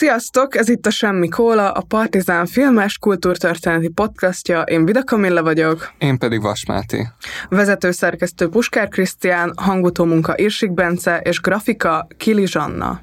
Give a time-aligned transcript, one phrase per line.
[0.00, 4.60] Sziasztok, ez itt a Semmi Kóla, a Partizán filmes kultúrtörténeti podcastja.
[4.60, 5.92] Én Vida Kamilla vagyok.
[5.98, 7.08] Én pedig Vas Máté.
[7.48, 13.00] Vezetőszerkesztő Puskár Krisztián, hangutó munka Irsik Bence és grafika Kili Zsanna.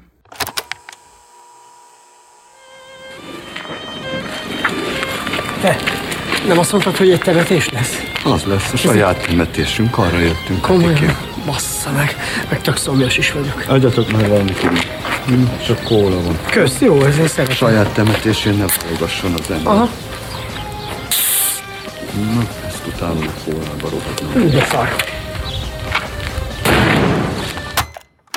[5.60, 5.76] Te,
[6.48, 8.02] nem azt mondtad, hogy egy temetés lesz?
[8.24, 10.60] Az lesz a saját temetésünk, arra jöttünk.
[10.60, 10.90] Komolyan?
[10.90, 11.27] Atikém.
[11.48, 12.16] Bassza meg,
[12.50, 13.64] meg tök szomjas is vagyok.
[13.68, 14.58] Adjatok már valamit,
[15.26, 16.38] Hm, csak kóla van.
[16.50, 17.56] Kösz, jó, ez én szeretem.
[17.56, 19.72] Saját temetésén ne hallgasson az ember.
[19.72, 19.88] Aha,
[22.34, 24.32] Na, ezt utálom a kólába rohadnom.
[24.42, 24.88] hú, de szar.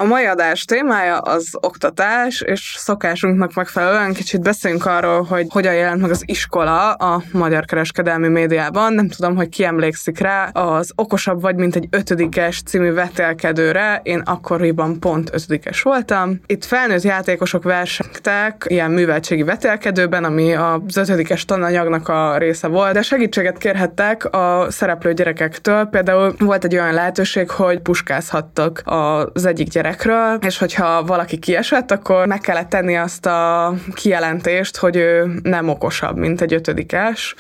[0.01, 6.01] A mai adás témája az oktatás, és szokásunknak megfelelően kicsit beszélünk arról, hogy hogyan jelent
[6.01, 8.93] meg az iskola a magyar kereskedelmi médiában.
[8.93, 13.99] Nem tudom, hogy ki emlékszik rá, az Okosabb vagy, mint egy ötödikes című vetélkedőre.
[14.03, 16.39] Én akkoriban pont ötödikes voltam.
[16.45, 23.01] Itt felnőtt játékosok versenytek ilyen műveltségi vetélkedőben, ami az ötödikes tananyagnak a része volt, de
[23.01, 25.85] segítséget kérhettek a szereplő gyerekektől.
[25.85, 32.27] Például volt egy olyan lehetőség, hogy puskázhattak az egyik gyerekről, és hogyha valaki kiesett, akkor
[32.27, 37.35] meg kellett tenni azt a kijelentést, hogy ő nem okosabb, mint egy ötödikes.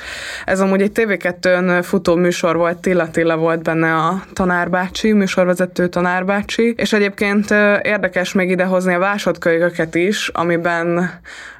[0.45, 6.73] Ez amúgy egy TV2-n futó műsor volt, Tilla Tilla volt benne a tanárbácsi, műsorvezető tanárbácsi,
[6.77, 11.09] és egyébként érdekes még idehozni a vásodkölyköket is, amiben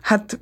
[0.01, 0.39] hát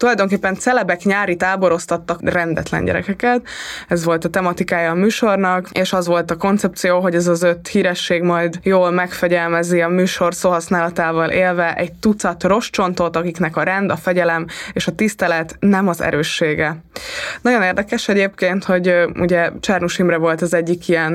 [0.00, 3.40] tulajdonképpen celebek nyári táboroztattak rendetlen gyerekeket.
[3.88, 7.68] Ez volt a tematikája a műsornak, és az volt a koncepció, hogy ez az öt
[7.68, 13.96] híresség majd jól megfegyelmezi a műsor szóhasználatával élve egy tucat roscsontot, akiknek a rend, a
[13.96, 16.76] fegyelem és a tisztelet nem az erőssége.
[17.42, 21.12] Nagyon érdekes egyébként, hogy ugye Csárnus Imre volt az egyik ilyen,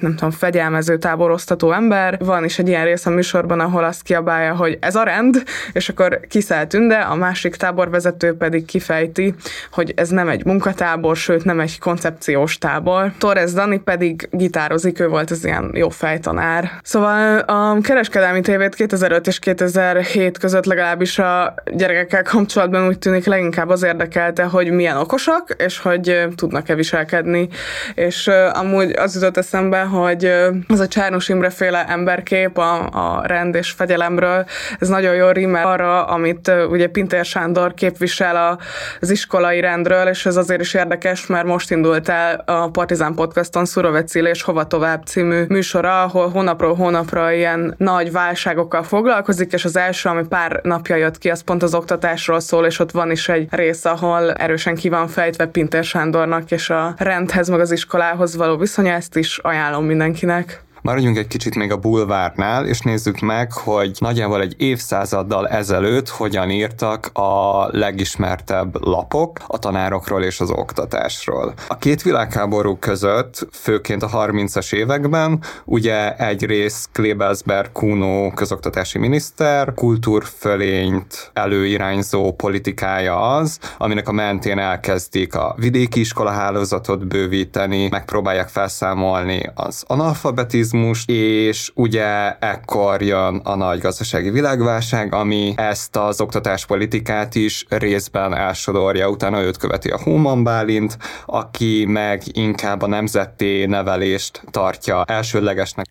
[0.00, 2.18] nem tudom, fegyelmező táboroztató ember.
[2.18, 5.88] Van is egy ilyen rész a műsorban, ahol azt kiabálja, hogy ez a rend, és
[5.88, 9.34] akkor kiszáll Tünde, a másik táborvezető pedig kifejti,
[9.72, 13.12] hogy ez nem egy munkatábor, sőt nem egy koncepciós tábor.
[13.18, 16.70] Torres Dani pedig gitározik, ő volt az ilyen jó fejtanár.
[16.82, 23.68] Szóval a kereskedelmi tévét 2005 és 2007 között legalábbis a gyerekekkel kapcsolatban úgy tűnik leginkább
[23.68, 27.48] az érdekelte, hogy milyen okosak, és hogy tudnak-e viselkedni.
[27.94, 30.32] És amúgy az jutott eszembe, hogy
[30.68, 34.46] az a Csárnus Imre féle emberkép a, a rend és fegyelemről,
[34.78, 38.58] ez nagyon jól rímel arra, amit ugye Pintér Sándor képvisel a,
[39.00, 43.64] az iskolai rendről, és ez azért is érdekes, mert most indult el a Partizán Podcaston
[43.64, 49.76] Szurovecil és Hova Tovább című műsora, ahol hónapról hónapra ilyen nagy válságokkal foglalkozik, és az
[49.76, 53.28] első, ami pár napja jött ki, az pont az oktatásról szól, és ott van is
[53.28, 58.36] egy rész, ahol erősen ki van fejtve Pintér Sándornak és a rendhez, meg az iskolához
[58.36, 60.63] való viszonya, ezt is ajánlom mindenkinek.
[60.84, 66.50] Maradjunk egy kicsit még a bulvárnál, és nézzük meg, hogy nagyjából egy évszázaddal ezelőtt hogyan
[66.50, 71.54] írtak a legismertebb lapok a tanárokról és az oktatásról.
[71.68, 81.30] A két világháború között, főként a 30-as években, ugye egyrészt Klebelsberg Kuno közoktatási miniszter kultúrfölényt
[81.32, 90.72] előirányzó politikája az, aminek a mentén elkezdik a vidéki iskolahálózatot bővíteni, megpróbálják felszámolni az analfabetizmus,
[91.06, 99.08] és ugye ekkor jön a nagy gazdasági világválság, ami ezt az oktatáspolitikát is részben elsodorja,
[99.08, 105.86] utána őt követi a Human Bálint, aki meg inkább a nemzeti nevelést tartja elsődlegesnek.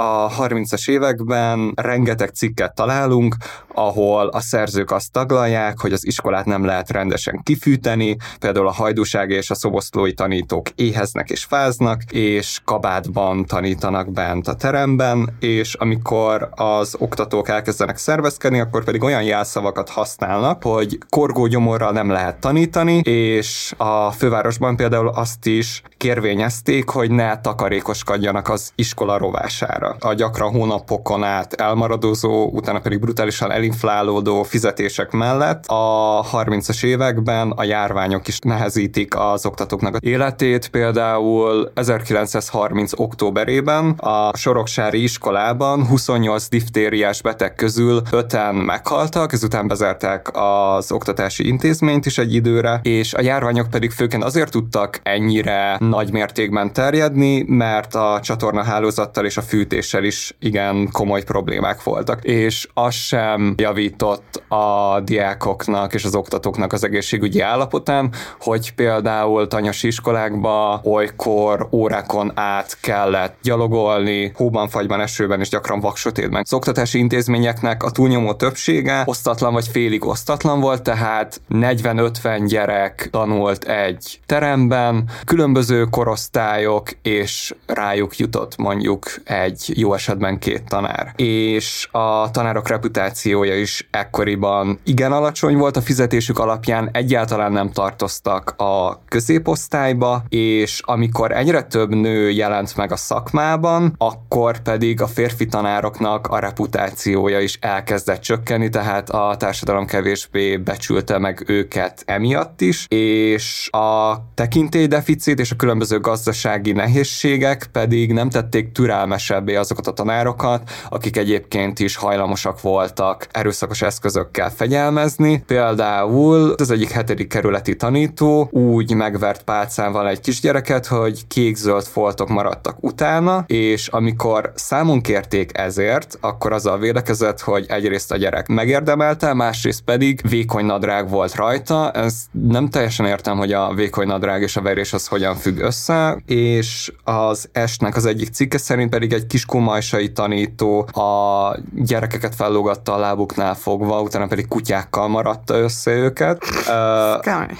[0.00, 3.36] A 30-as években rengeteg cikket találunk,
[3.74, 9.34] ahol a szerzők azt taglalják, hogy az iskolát nem lehet rendesen kifűteni, például a hajdúsági
[9.34, 16.48] és a szoboszlói tanítók éheznek és fáznak, és kabátban tanítanak bent a teremben, és amikor
[16.50, 23.74] az oktatók elkezdenek szervezkedni, akkor pedig olyan jelszavakat használnak, hogy korgógyomorral nem lehet tanítani, és
[23.76, 29.89] a fővárosban például azt is kérvényezték, hogy ne takarékoskodjanak az iskola rovására.
[29.98, 37.64] A gyakran hónapokon át elmaradozó, utána pedig brutálisan elinflálódó fizetések mellett a 30-as években a
[37.64, 40.68] járványok is nehezítik az oktatóknak az életét.
[40.68, 42.92] Például 1930.
[42.96, 52.06] októberében a Soroksári iskolában 28 diftériás beteg közül 5-en meghaltak, ezután bezárták az oktatási intézményt
[52.06, 57.94] is egy időre, és a járványok pedig főként azért tudtak ennyire nagy mértékben terjedni, mert
[57.94, 64.42] a csatornahálózattal és a fűtés kifűtéssel is igen komoly problémák voltak, és az sem javított
[64.48, 72.76] a diákoknak és az oktatóknak az egészségügyi állapotán, hogy például tanyas iskolákba olykor órákon át
[72.80, 76.40] kellett gyalogolni, hóban, fagyban, esőben és gyakran vaksötétben.
[76.44, 83.64] Az oktatási intézményeknek a túlnyomó többsége osztatlan vagy félig osztatlan volt, tehát 40-50 gyerek tanult
[83.64, 91.12] egy teremben, különböző korosztályok, és rájuk jutott mondjuk egy jó esetben két tanár.
[91.16, 98.54] És a tanárok reputációja is ekkoriban igen alacsony volt a fizetésük alapján, egyáltalán nem tartoztak
[98.56, 105.46] a középosztályba, és amikor egyre több nő jelent meg a szakmában, akkor pedig a férfi
[105.46, 112.86] tanároknak a reputációja is elkezdett csökkenni, tehát a társadalom kevésbé becsülte meg őket emiatt is,
[112.88, 120.70] és a tekintélydeficit és a különböző gazdasági nehézségek pedig nem tették türelmesebbé azokat a tanárokat,
[120.88, 125.42] akik egyébként is hajlamosak voltak erőszakos eszközökkel fegyelmezni.
[125.46, 132.76] Például az egyik hetedik kerületi tanító úgy megvert pálcával egy kisgyereket, hogy kék-zöld foltok maradtak
[132.80, 139.82] utána, és amikor számon kérték ezért, akkor azzal védekezett, hogy egyrészt a gyerek megérdemelte, másrészt
[139.82, 141.90] pedig vékony nadrág volt rajta.
[141.90, 146.22] Ez nem teljesen értem, hogy a vékony nadrág és a verés az hogyan függ össze,
[146.26, 152.98] és az esnek az egyik cikke szerint pedig egy kiskumajsai tanító a gyerekeket fellógatta a
[152.98, 156.44] lábuknál fogva, utána pedig kutyákkal maratta össze őket.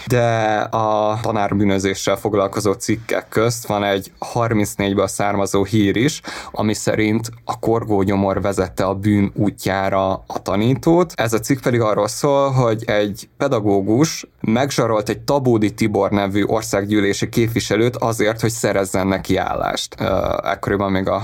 [0.06, 7.58] De a tanárbűnözéssel foglalkozó cikkek közt van egy 34-ből származó hír is, ami szerint a
[7.58, 11.12] korgógyomor vezette a bűn útjára a tanítót.
[11.16, 17.28] Ez a cikk pedig arról szól, hogy egy pedagógus megzsarolt egy Tabódi Tibor nevű országgyűlési
[17.28, 19.94] képviselőt azért, hogy szerezzen neki állást.
[20.42, 21.22] Ekkoriban még a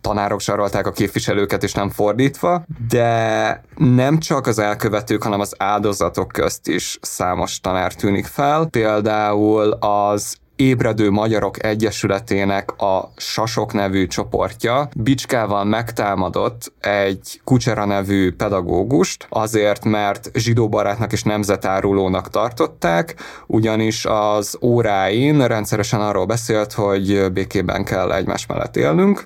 [0.00, 6.28] tanárok zsarolták a képviselőket, és nem fordítva, de nem csak az elkövetők, hanem az áldozatok
[6.28, 8.66] közt is számos tanár tűnik fel.
[8.70, 19.26] Például az Ébredő Magyarok Egyesületének a Sasok nevű csoportja bicskával megtámadott egy Kucsera nevű pedagógust,
[19.28, 23.14] azért, mert zsidóbarátnak és nemzetárulónak tartották,
[23.46, 29.24] ugyanis az óráin rendszeresen arról beszélt, hogy békében kell egymás mellett élnünk,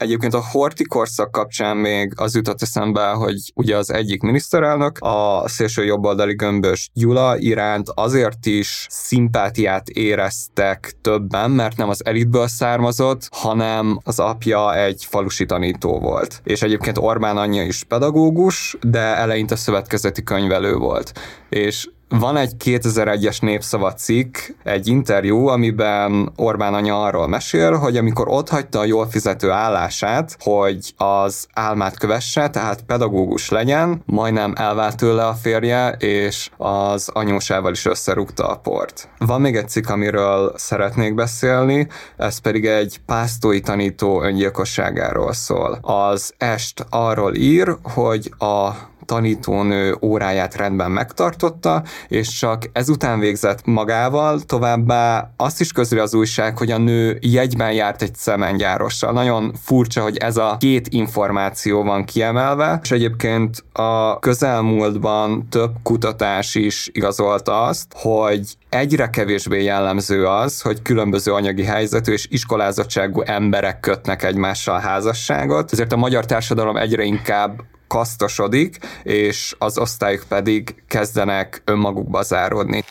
[0.00, 5.42] Egyébként a Horti korszak kapcsán még az jutott eszembe, hogy ugye az egyik miniszterelnök a
[5.46, 13.28] szélső jobboldali gömbös Gyula iránt azért is szimpátiát éreztek többen, mert nem az elitből származott,
[13.30, 16.40] hanem az apja egy falusi tanító volt.
[16.44, 21.12] És egyébként Orbán anyja is pedagógus, de eleinte szövetkezeti könyvelő volt.
[21.48, 21.88] És
[22.18, 28.48] van egy 2001-es népszava cikk, egy interjú, amiben Orbán anya arról mesél, hogy amikor ott
[28.48, 35.26] hagyta a jól fizető állását, hogy az álmát kövesse, tehát pedagógus legyen, majdnem elvált tőle
[35.26, 39.08] a férje, és az anyósával is összerúgta a port.
[39.18, 45.78] Van még egy cikk, amiről szeretnék beszélni, ez pedig egy pásztói tanító öngyilkosságáról szól.
[45.82, 48.70] Az est arról ír, hogy a
[49.10, 56.58] tanítónő óráját rendben megtartotta, és csak ezután végzett magával, továbbá azt is közül az újság,
[56.58, 59.12] hogy a nő jegyben járt egy szemengyárossal.
[59.12, 66.54] Nagyon furcsa, hogy ez a két információ van kiemelve, és egyébként a közelmúltban több kutatás
[66.54, 73.80] is igazolta azt, hogy egyre kevésbé jellemző az, hogy különböző anyagi helyzetű és iskolázottságú emberek
[73.80, 81.62] kötnek egymással házasságot, ezért a magyar társadalom egyre inkább kasztosodik, és az osztályok pedig kezdenek
[81.64, 82.84] önmagukba záródni.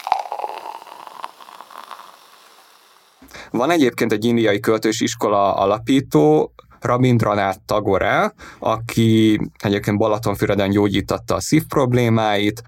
[3.51, 11.65] Van egyébként egy indiai költős iskola alapító, Rabindranath Tagore, aki egyébként Balatonfüreden gyógyítatta a szív
[11.65, 12.59] problémáit,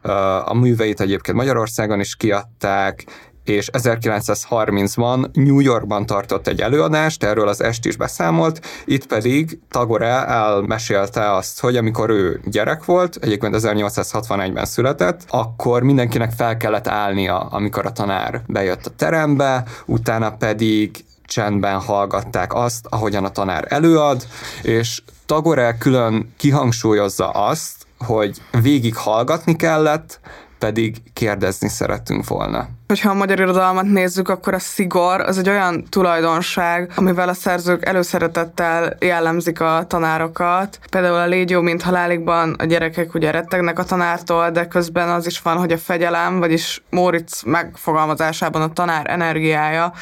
[0.45, 3.05] a műveit egyébként Magyarországon is kiadták,
[3.43, 10.25] és 1930-ban New Yorkban tartott egy előadást, erről az est is beszámolt, itt pedig Tagore
[10.25, 17.39] elmesélte azt, hogy amikor ő gyerek volt, egyébként 1861-ben született, akkor mindenkinek fel kellett állnia,
[17.39, 24.27] amikor a tanár bejött a terembe, utána pedig csendben hallgatták azt, ahogyan a tanár előad,
[24.61, 30.19] és Tagore külön kihangsúlyozza azt, hogy végig hallgatni kellett,
[30.59, 32.67] pedig kérdezni szerettünk volna.
[32.91, 37.85] Hogyha a magyar irodalmat nézzük, akkor a szigor az egy olyan tulajdonság, amivel a szerzők
[37.85, 40.79] előszeretettel jellemzik a tanárokat.
[40.89, 45.25] Például a Légy jó, mint halálikban a gyerekek ugye rettegnek a tanártól, de közben az
[45.25, 49.93] is van, hogy a fegyelem, vagyis Móricz megfogalmazásában a tanár energiája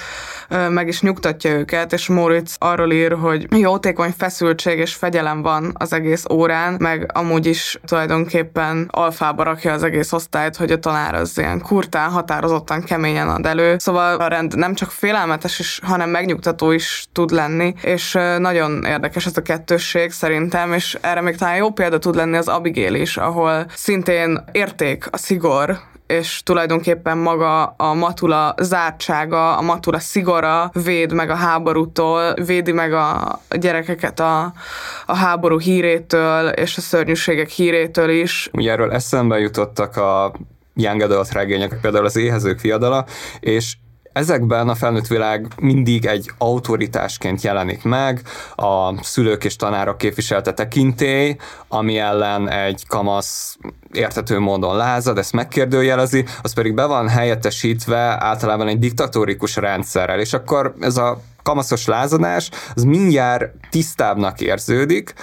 [0.70, 5.94] meg is nyugtatja őket, és Móricz arról ír, hogy jótékony feszültség és fegyelem van az
[5.94, 11.38] egész órán, meg amúgy is tulajdonképpen alfába rakja az egész osztályt, hogy a tanár az
[11.38, 13.78] ilyen kurtán, határozottan, keményen ad elő.
[13.78, 19.26] Szóval a rend nem csak félelmetes is, hanem megnyugtató is tud lenni, és nagyon érdekes
[19.26, 23.18] ez a kettősség szerintem, és erre még talán jó példa tud lenni az Abigail is,
[23.18, 31.14] ahol szintén érték a szigor, és tulajdonképpen maga a matula zártsága, a matula szigora véd
[31.14, 34.54] meg a háborútól, védi meg a gyerekeket a,
[35.06, 38.50] a háború hírétől és a szörnyűségek hírétől is.
[38.54, 40.32] Ugye erről eszembe jutottak a
[40.76, 43.06] young adult regények, például az éhezők fiadala,
[43.40, 43.76] és
[44.14, 48.22] Ezekben a felnőtt világ mindig egy autoritásként jelenik meg,
[48.56, 51.36] a szülők és tanárok képviselte tekintély,
[51.68, 53.58] ami ellen egy kamasz
[53.92, 60.34] értető módon lázad, ezt megkérdőjelezi, az pedig be van helyettesítve általában egy diktatórikus rendszerrel, és
[60.34, 65.14] akkor ez a kamaszos lázadás, az mindjárt tisztábbnak érződik,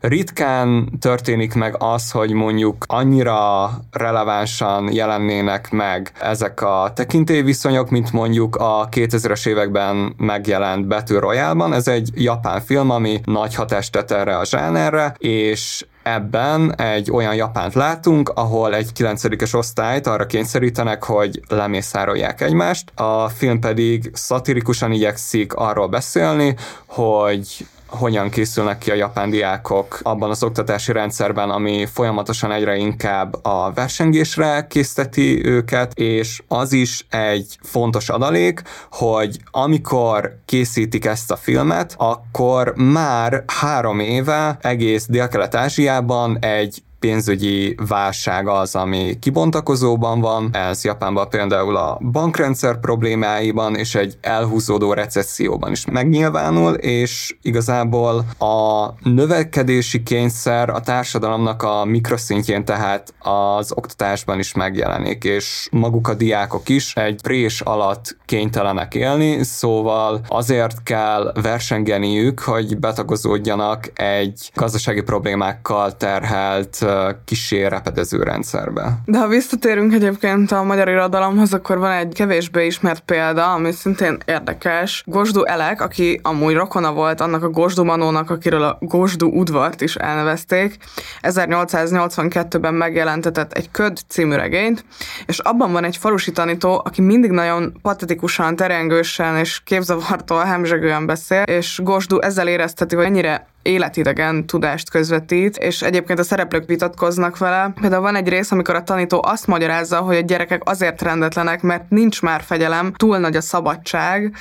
[0.00, 8.56] ritkán történik meg az, hogy mondjuk annyira relevánsan jelennének meg ezek a tekintélyviszonyok, mint mondjuk
[8.56, 11.72] a 2000-es években megjelent Battle Royale-ban.
[11.72, 17.34] Ez egy japán film, ami nagy hatást tett erre a zsánerre, és ebben egy olyan
[17.34, 22.92] japánt látunk, ahol egy 9 osztályt arra kényszerítenek, hogy lemészárolják egymást.
[22.94, 26.54] A film pedig szatirikusan igyekszik arról beszélni,
[26.86, 33.44] hogy hogyan készülnek ki a japán diákok abban az oktatási rendszerben, ami folyamatosan egyre inkább
[33.44, 41.36] a versengésre készteti őket, és az is egy fontos adalék, hogy amikor készítik ezt a
[41.36, 50.84] filmet, akkor már három éve egész Dél-Kelet-Ázsiában egy pénzügyi válság az, ami kibontakozóban van, ez
[50.84, 60.02] Japánban például a bankrendszer problémáiban és egy elhúzódó recesszióban is megnyilvánul, és igazából a növekedési
[60.02, 66.94] kényszer a társadalomnak a mikroszintjén, tehát az oktatásban is megjelenik, és maguk a diákok is
[66.94, 76.86] egy prés alatt kénytelenek élni, szóval azért kell versengeniük, hogy betagozódjanak egy gazdasági problémákkal terhelt
[77.24, 78.98] kisé repedező rendszerbe.
[79.04, 84.18] De ha visszatérünk egyébként a magyar irodalomhoz, akkor van egy kevésbé ismert példa, ami szintén
[84.24, 85.02] érdekes.
[85.06, 89.96] Gosdu Elek, aki amúgy rokona volt annak a Gosdu Manónak, akiről a Gosdu udvart is
[89.96, 90.76] elnevezték,
[91.22, 94.84] 1882-ben megjelentetett egy Köd című regényt,
[95.26, 101.42] és abban van egy falusi tanító, aki mindig nagyon patetikusan, terengősen és képzavartól hemzsegően beszél,
[101.42, 107.72] és Gosdu ezzel érezteti, hogy ennyire életidegen tudást közvetít, és egyébként a szereplők vitatkoznak vele.
[107.80, 111.90] Például van egy rész, amikor a tanító azt magyarázza, hogy a gyerekek azért rendetlenek, mert
[111.90, 114.36] nincs már fegyelem, túl nagy a szabadság.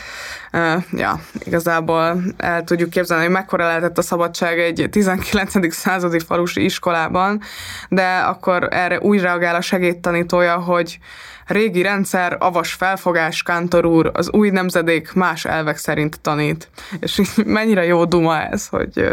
[0.54, 5.74] Uh, ja, igazából el tudjuk képzelni, hogy mekkora lehetett a szabadság egy 19.
[5.74, 7.42] századi falusi iskolában,
[7.90, 11.00] de akkor erre úgy reagál a segédtanítója, hogy
[11.46, 16.70] régi rendszer, avas felfogás, Kántor úr, az új nemzedék más elvek szerint tanít.
[17.00, 19.08] És mennyire jó duma ez, hogy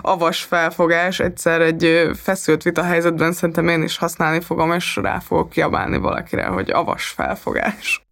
[0.00, 5.50] avas felfogás, egyszer egy feszült vita helyzetben szerintem én is használni fogom, és rá fogok
[5.50, 8.05] kiabálni valakire, hogy avas felfogás.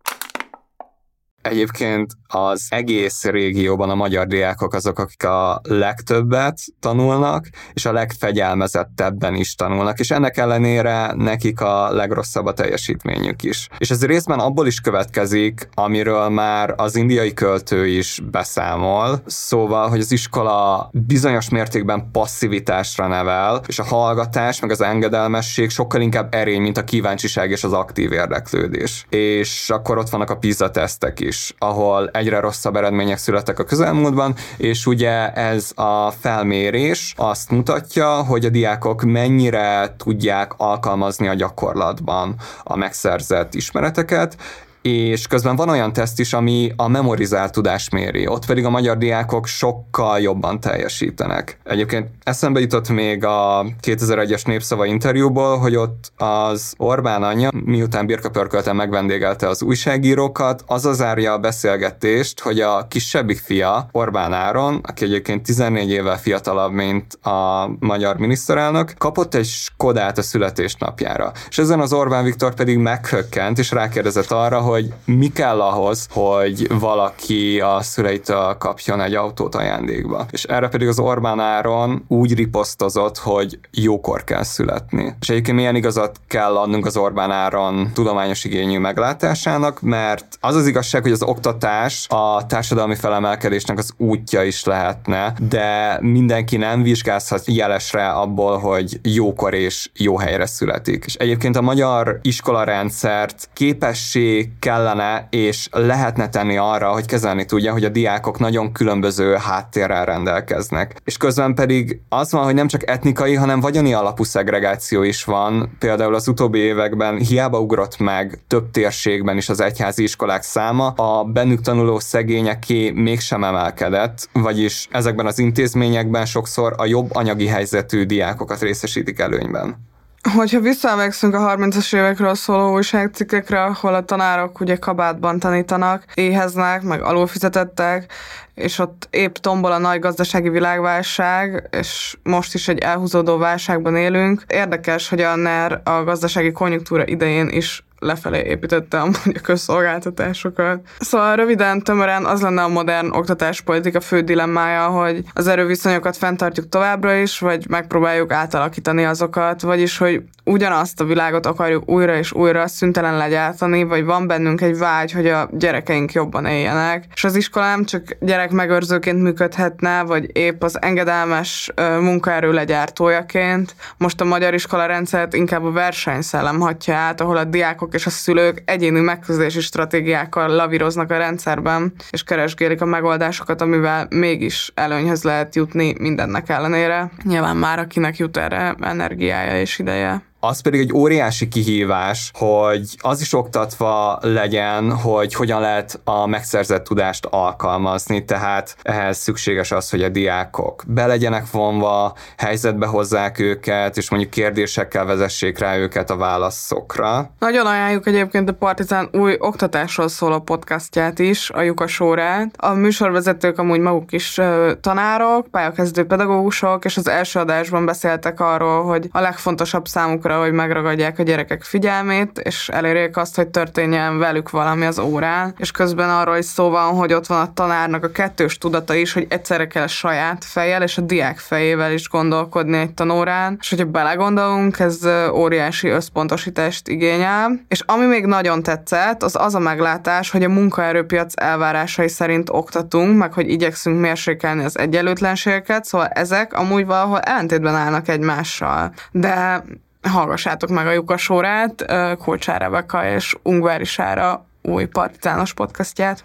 [1.48, 9.34] Egyébként az egész régióban a magyar diákok azok, akik a legtöbbet tanulnak, és a legfegyelmezettebben
[9.34, 13.68] is tanulnak, és ennek ellenére nekik a legrosszabb a teljesítményük is.
[13.78, 20.00] És ez részben abból is következik, amiről már az indiai költő is beszámol, szóval, hogy
[20.00, 26.60] az iskola bizonyos mértékben passzivitásra nevel, és a hallgatás, meg az engedelmesség sokkal inkább erény,
[26.60, 29.06] mint a kíváncsiság és az aktív érdeklődés.
[29.08, 33.64] És akkor ott vannak a PISA tesztek is, is, ahol egyre rosszabb eredmények születtek a
[33.64, 41.34] közelmúltban, és ugye ez a felmérés azt mutatja, hogy a diákok mennyire tudják alkalmazni a
[41.34, 44.36] gyakorlatban a megszerzett ismereteket,
[44.84, 48.98] és közben van olyan teszt is, ami a memorizált tudást méri, ott pedig a magyar
[48.98, 51.58] diákok sokkal jobban teljesítenek.
[51.64, 58.30] Egyébként eszembe jutott még a 2001-es népszava interjúból, hogy ott az Orbán anyja, miután Birka
[58.30, 64.80] Pörkölten megvendégelte az újságírókat, az az zárja a beszélgetést, hogy a kisebbik fia, Orbán Áron,
[64.82, 71.32] aki egyébként 14 évvel fiatalabb, mint a magyar miniszterelnök, kapott egy Skodát a születésnapjára.
[71.48, 76.06] És ezen az Orbán Viktor pedig meghökkent, és rákérdezett arra, hogy hogy mi kell ahhoz,
[76.10, 80.26] hogy valaki a szüleitől kapjon egy autót ajándékba.
[80.30, 85.14] És erre pedig az Orbán Áron úgy riposztozott, hogy jókor kell születni.
[85.20, 90.66] És egyébként milyen igazat kell adnunk az Orbán Áron tudományos igényű meglátásának, mert az az
[90.66, 97.42] igazság, hogy az oktatás a társadalmi felemelkedésnek az útja is lehetne, de mindenki nem vizsgázhat
[97.46, 101.04] jelesre abból, hogy jókor és jó helyre születik.
[101.04, 107.84] És egyébként a magyar iskolarendszert képessé kellene és lehetne tenni arra, hogy kezelni tudja, hogy
[107.84, 110.96] a diákok nagyon különböző háttérrel rendelkeznek.
[111.04, 115.76] És közben pedig az van, hogy nem csak etnikai, hanem vagyoni alapú szegregáció is van.
[115.78, 121.24] Például az utóbbi években hiába ugrott meg több térségben is az egyházi iskolák száma, a
[121.24, 128.60] bennük tanuló szegényeké mégsem emelkedett, vagyis ezekben az intézményekben sokszor a jobb anyagi helyzetű diákokat
[128.60, 129.92] részesítik előnyben.
[130.32, 137.02] Hogyha visszaemlékszünk a 30-as évekről szóló újságcikkekre, ahol a tanárok ugye kabátban tanítanak, éheznek, meg
[137.02, 138.12] alulfizetettek,
[138.54, 144.42] és ott épp tombol a nagy gazdasági világválság, és most is egy elhúzódó válságban élünk.
[144.46, 150.80] Érdekes, hogy a NER a gazdasági konjunktúra idején is lefelé építette amúgy a közszolgáltatásokat.
[150.98, 157.14] Szóval röviden, tömören az lenne a modern oktatáspolitika fő dilemmája, hogy az erőviszonyokat fenntartjuk továbbra
[157.14, 163.16] is, vagy megpróbáljuk átalakítani azokat, vagyis hogy ugyanazt a világot akarjuk újra és újra szüntelen
[163.16, 167.04] legyártani, vagy van bennünk egy vágy, hogy a gyerekeink jobban éljenek.
[167.14, 171.70] És az iskolám csak gyerek megőrzőként működhetne, vagy épp az engedelmes
[172.00, 173.74] munkaerő legyártójaként.
[173.96, 178.10] Most a magyar iskola rendszert inkább a versenyszellem hatja át, ahol a diákok és a
[178.10, 185.54] szülők egyéni megközdési stratégiákkal lavíroznak a rendszerben, és keresgélik a megoldásokat, amivel mégis előnyhöz lehet
[185.54, 187.10] jutni mindennek ellenére.
[187.22, 193.20] Nyilván már akinek jut erre energiája és ideje az pedig egy óriási kihívás, hogy az
[193.20, 200.02] is oktatva legyen, hogy hogyan lehet a megszerzett tudást alkalmazni, tehát ehhez szükséges az, hogy
[200.02, 206.16] a diákok be legyenek vonva, helyzetbe hozzák őket, és mondjuk kérdésekkel vezessék rá őket a
[206.16, 207.30] válaszokra.
[207.38, 212.54] Nagyon ajánljuk egyébként a Partizán új oktatásról szóló podcastját is, a Juka Sórát.
[212.56, 214.40] A műsorvezetők amúgy maguk is
[214.80, 220.52] tanárok, pályakezdő pedagógusok, és az első adásban beszéltek arról, hogy a legfontosabb számukra arra, hogy
[220.52, 226.10] megragadják a gyerekek figyelmét, és elérjék azt, hogy történjen velük valami az órán, és közben
[226.10, 229.66] arról is szó van, hogy ott van a tanárnak a kettős tudata is, hogy egyszerre
[229.66, 234.78] kell a saját fejjel és a diák fejével is gondolkodni egy tanórán, és hogyha belegondolunk,
[234.78, 235.00] ez
[235.32, 237.60] óriási összpontosítást igényel.
[237.68, 243.18] És ami még nagyon tetszett, az az a meglátás, hogy a munkaerőpiac elvárásai szerint oktatunk,
[243.18, 248.92] meg hogy igyekszünk mérsékelni az egyenlőtlenségeket, szóval ezek amúgy valahol ellentétben állnak egymással.
[249.10, 249.64] De
[250.08, 251.84] hallgassátok meg a Jukasórát,
[252.18, 256.24] Kulcsár Rebeka és Ungvári Sára új partizános podcastját.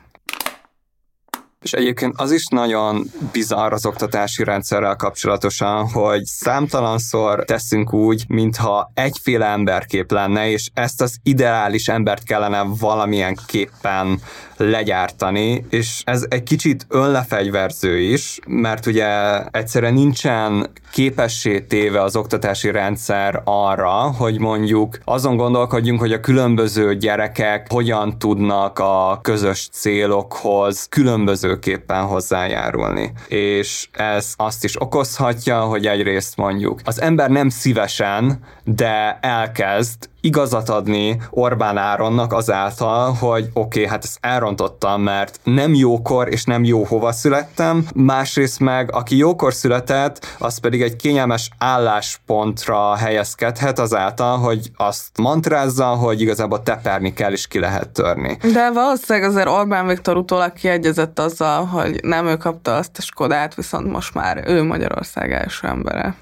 [1.62, 8.92] És egyébként az is nagyon bizarr az oktatási rendszerrel kapcsolatosan, hogy számtalanszor teszünk úgy, mintha
[8.94, 14.22] egyféle emberkép lenne, és ezt az ideális embert kellene valamilyen képpen
[14.60, 19.08] legyártani, és ez egy kicsit önlefegyverző is, mert ugye
[19.52, 26.95] egyszerűen nincsen képessé téve az oktatási rendszer arra, hogy mondjuk azon gondolkodjunk, hogy a különböző
[26.95, 33.12] gyerekek hogyan tudnak a közös célokhoz különbözőképpen hozzájárulni.
[33.28, 40.70] És ez azt is okozhatja, hogy egyrészt mondjuk az ember nem szívesen, de elkezd igazat
[40.70, 46.64] adni Orbán Áronnak azáltal, hogy oké, okay, hát ezt elrontottam, mert nem jókor és nem
[46.64, 54.38] jó hova születtem, másrészt meg aki jókor született, az pedig egy kényelmes álláspontra helyezkedhet azáltal,
[54.38, 58.38] hogy azt mantrázza, hogy igazából teperni kell és ki lehet törni.
[58.54, 63.56] De valószínűleg azért Orbán Viktor utólag kiegyezett azzal, hogy nem ő kapta azt a Skodát,
[63.56, 66.16] viszont most már ő Magyarország első embere.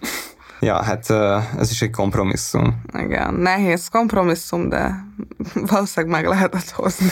[0.60, 1.10] Ja, hát
[1.58, 2.82] ez is egy kompromisszum.
[2.94, 5.06] Igen, nehéz kompromisszum, de
[5.54, 7.12] valószínűleg meg lehetett hozni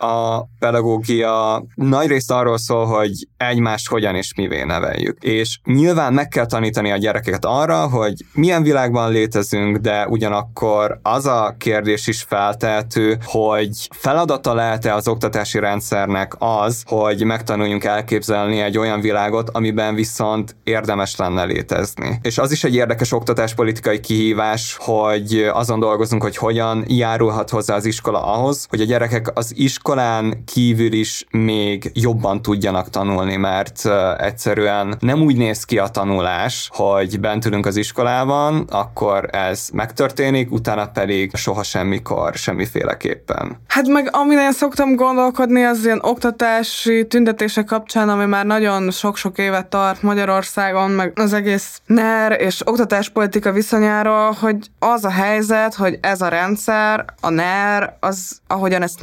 [0.00, 5.22] a pedagógia nagyrészt arról szól, hogy egymást hogyan és mivé neveljük.
[5.22, 11.26] És nyilván meg kell tanítani a gyerekeket arra, hogy milyen világban létezünk, de ugyanakkor az
[11.26, 18.78] a kérdés is feltehető, hogy feladata lehet-e az oktatási rendszernek az, hogy megtanuljunk elképzelni egy
[18.78, 22.18] olyan világot, amiben viszont érdemes lenne létezni.
[22.22, 27.84] És az is egy érdekes oktatáspolitikai kihívás, hogy azon dolgozunk, hogy hogyan járulhat hozzá az
[27.84, 33.88] iskola ahhoz, hogy a gyerekek az iskola iskolán kívül is még jobban tudjanak tanulni, mert
[34.18, 40.52] egyszerűen nem úgy néz ki a tanulás, hogy bent ülünk az iskolában, akkor ez megtörténik,
[40.52, 43.56] utána pedig soha semmikor, semmiféleképpen.
[43.66, 49.38] Hát meg amin én szoktam gondolkodni, az ilyen oktatási tüntetések kapcsán, ami már nagyon sok-sok
[49.38, 55.98] évet tart Magyarországon, meg az egész NER és oktatáspolitika viszonyáról, hogy az a helyzet, hogy
[56.00, 59.00] ez a rendszer, a NER, az ahogyan ezt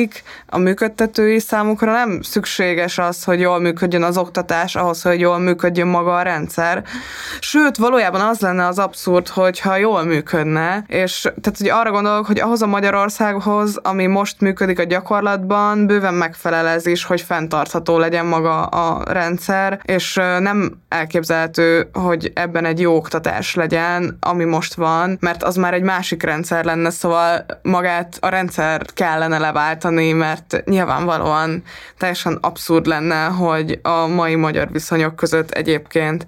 [0.00, 5.38] működtetik, a működtetői számukra nem szükséges az, hogy jól működjön az oktatás ahhoz, hogy jól
[5.38, 6.84] működjön maga a rendszer.
[7.40, 12.40] Sőt, valójában az lenne az abszurd, hogyha jól működne, és tehát hogy arra gondolok, hogy
[12.40, 18.26] ahhoz a Magyarországhoz, ami most működik a gyakorlatban, bőven megfelel ez is, hogy fenntartható legyen
[18.26, 25.16] maga a rendszer, és nem elképzelhető, hogy ebben egy jó oktatás legyen, ami most van,
[25.20, 31.62] mert az már egy másik rendszer lenne, szóval magát a rendszer kellene leváltani, mert nyilvánvalóan
[31.98, 36.26] teljesen abszurd lenne, hogy a mai magyar viszonyok között egyébként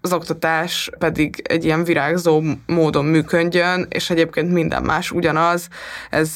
[0.00, 5.68] az oktatás pedig egy ilyen virágzó módon működjön, és egyébként minden más ugyanaz.
[6.10, 6.32] Ez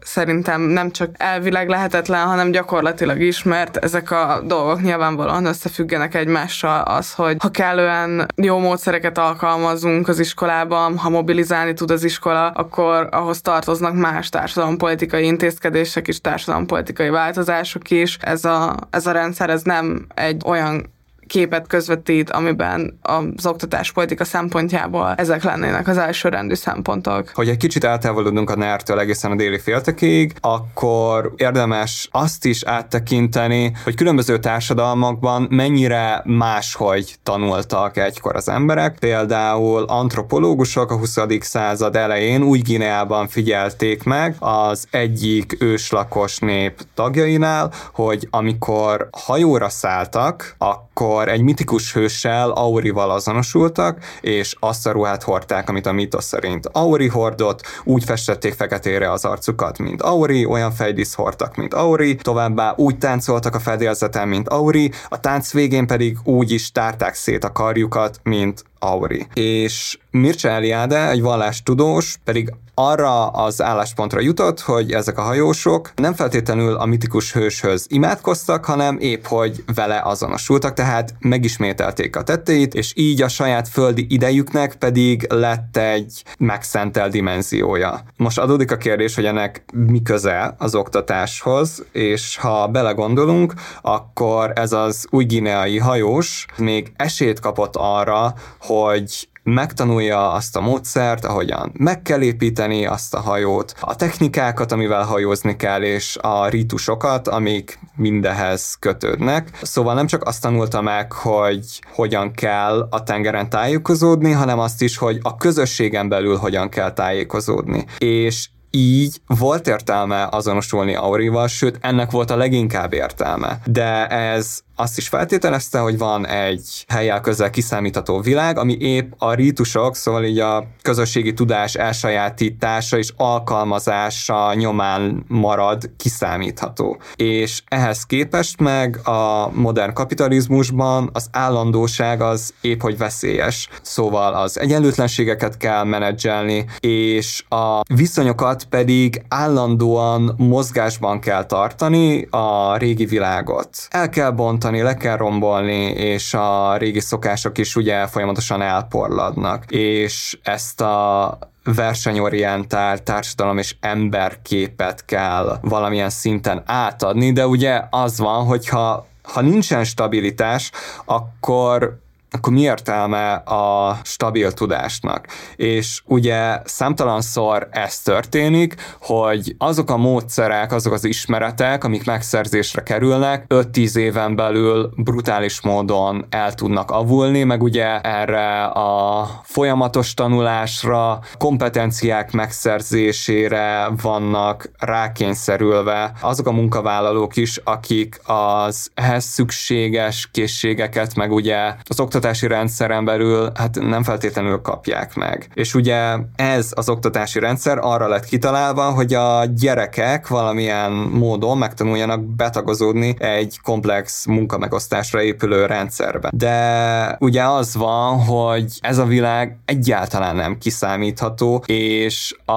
[0.00, 6.80] szerintem nem csak elvileg lehetetlen, hanem gyakorlatilag is, mert ezek a dolgok nyilvánvalóan összefüggenek egymással
[6.80, 13.08] az, hogy ha kellően jó módszereket alkalmazunk az iskolában, ha mobilizálni tud az iskola, akkor
[13.10, 18.18] ahhoz tartoznak más társadalompolitikai intézkedések is, társadalompolitikai változások is.
[18.20, 20.94] Ez a, ez a rendszer, ez nem egy olyan
[21.26, 27.30] képet közvetít, amiben az oktatás politika szempontjából ezek lennének az elsőrendű szempontok.
[27.34, 33.72] Hogy egy kicsit eltávolodunk a ner egészen a déli féltekig, akkor érdemes azt is áttekinteni,
[33.84, 38.98] hogy különböző társadalmakban mennyire máshogy tanultak egykor az emberek.
[38.98, 41.18] Például antropológusok a 20.
[41.40, 50.54] század elején új Gineában figyelték meg az egyik őslakos nép tagjainál, hogy amikor hajóra szálltak,
[50.58, 56.26] akkor akkor egy mitikus hőssel, Aurival azonosultak, és azt a ruhát hordták, amit a mitosz
[56.26, 62.14] szerint Auri hordott, úgy festették feketére az arcukat, mint Auri, olyan fejdísz hordtak, mint Auri,
[62.14, 67.44] továbbá úgy táncoltak a fedélzeten, mint Auri, a tánc végén pedig úgy is tárták szét
[67.44, 69.26] a karjukat, mint Auri.
[69.34, 76.14] És Mircea Eliade, egy vallástudós, pedig arra az álláspontra jutott, hogy ezek a hajósok nem
[76.14, 82.92] feltétlenül a mitikus hőshöz imádkoztak, hanem épp hogy vele azonosultak, tehát megismételték a tetteit, és
[82.96, 88.00] így a saját földi idejüknek pedig lett egy megszentelt dimenziója.
[88.16, 94.72] Most adódik a kérdés, hogy ennek mi köze az oktatáshoz, és ha belegondolunk, akkor ez
[94.72, 102.02] az új gineai hajós még esélyt kapott arra, hogy megtanulja azt a módszert, ahogyan meg
[102.02, 108.76] kell építeni azt a hajót, a technikákat, amivel hajózni kell, és a rítusokat, amik mindehez
[108.80, 109.58] kötődnek.
[109.62, 114.96] Szóval nem csak azt tanulta meg, hogy hogyan kell a tengeren tájékozódni, hanem azt is,
[114.96, 117.84] hogy a közösségen belül hogyan kell tájékozódni.
[117.98, 123.58] És így volt értelme azonosulni Aurival, sőt, ennek volt a leginkább értelme.
[123.64, 129.34] De ez azt is feltételezte, hogy van egy helyel közel kiszámítható világ, ami épp a
[129.34, 136.98] rítusok, szóval így a közösségi tudás elsajátítása és alkalmazása nyomán marad kiszámítható.
[137.14, 143.68] És ehhez képest meg a modern kapitalizmusban az állandóság az épp hogy veszélyes.
[143.82, 153.04] Szóval az egyenlőtlenségeket kell menedzselni, és a viszonyokat pedig állandóan mozgásban kell tartani a régi
[153.04, 153.68] világot.
[153.90, 159.64] El kell bontani rontani, le kell rombolni, és a régi szokások is ugye folyamatosan elporladnak.
[159.68, 168.44] És ezt a versenyorientált társadalom és emberképet kell valamilyen szinten átadni, de ugye az van,
[168.44, 170.70] hogyha ha nincsen stabilitás,
[171.04, 171.98] akkor
[172.36, 175.26] akkor mi értelme a stabil tudásnak?
[175.56, 183.44] És ugye számtalanszor ez történik, hogy azok a módszerek, azok az ismeretek, amik megszerzésre kerülnek,
[183.48, 192.32] 5-10 éven belül brutális módon el tudnak avulni, meg ugye erre a folyamatos tanulásra, kompetenciák
[192.32, 202.00] megszerzésére vannak rákényszerülve azok a munkavállalók is, akik az ehhez szükséges készségeket, meg ugye az
[202.00, 205.48] oktatás oktatási rendszeren belül hát nem feltétlenül kapják meg.
[205.54, 212.24] És ugye ez az oktatási rendszer arra lett kitalálva, hogy a gyerekek valamilyen módon megtanuljanak
[212.24, 216.30] betagozódni egy komplex munkamegosztásra épülő rendszerbe.
[216.32, 222.54] De ugye az van, hogy ez a világ egyáltalán nem kiszámítható, és a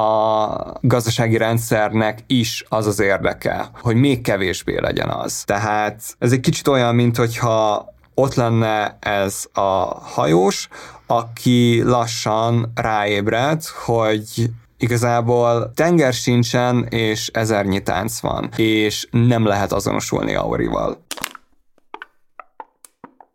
[0.82, 5.44] gazdasági rendszernek is az az érdeke, hogy még kevésbé legyen az.
[5.44, 7.88] Tehát ez egy kicsit olyan, mint hogyha
[8.20, 10.68] ott lenne ez a hajós,
[11.08, 20.36] aki lassan ráébred, hogy igazából tenger sincsen, és ezernyi tánc van, és nem lehet azonosulni
[20.36, 21.06] Aurival.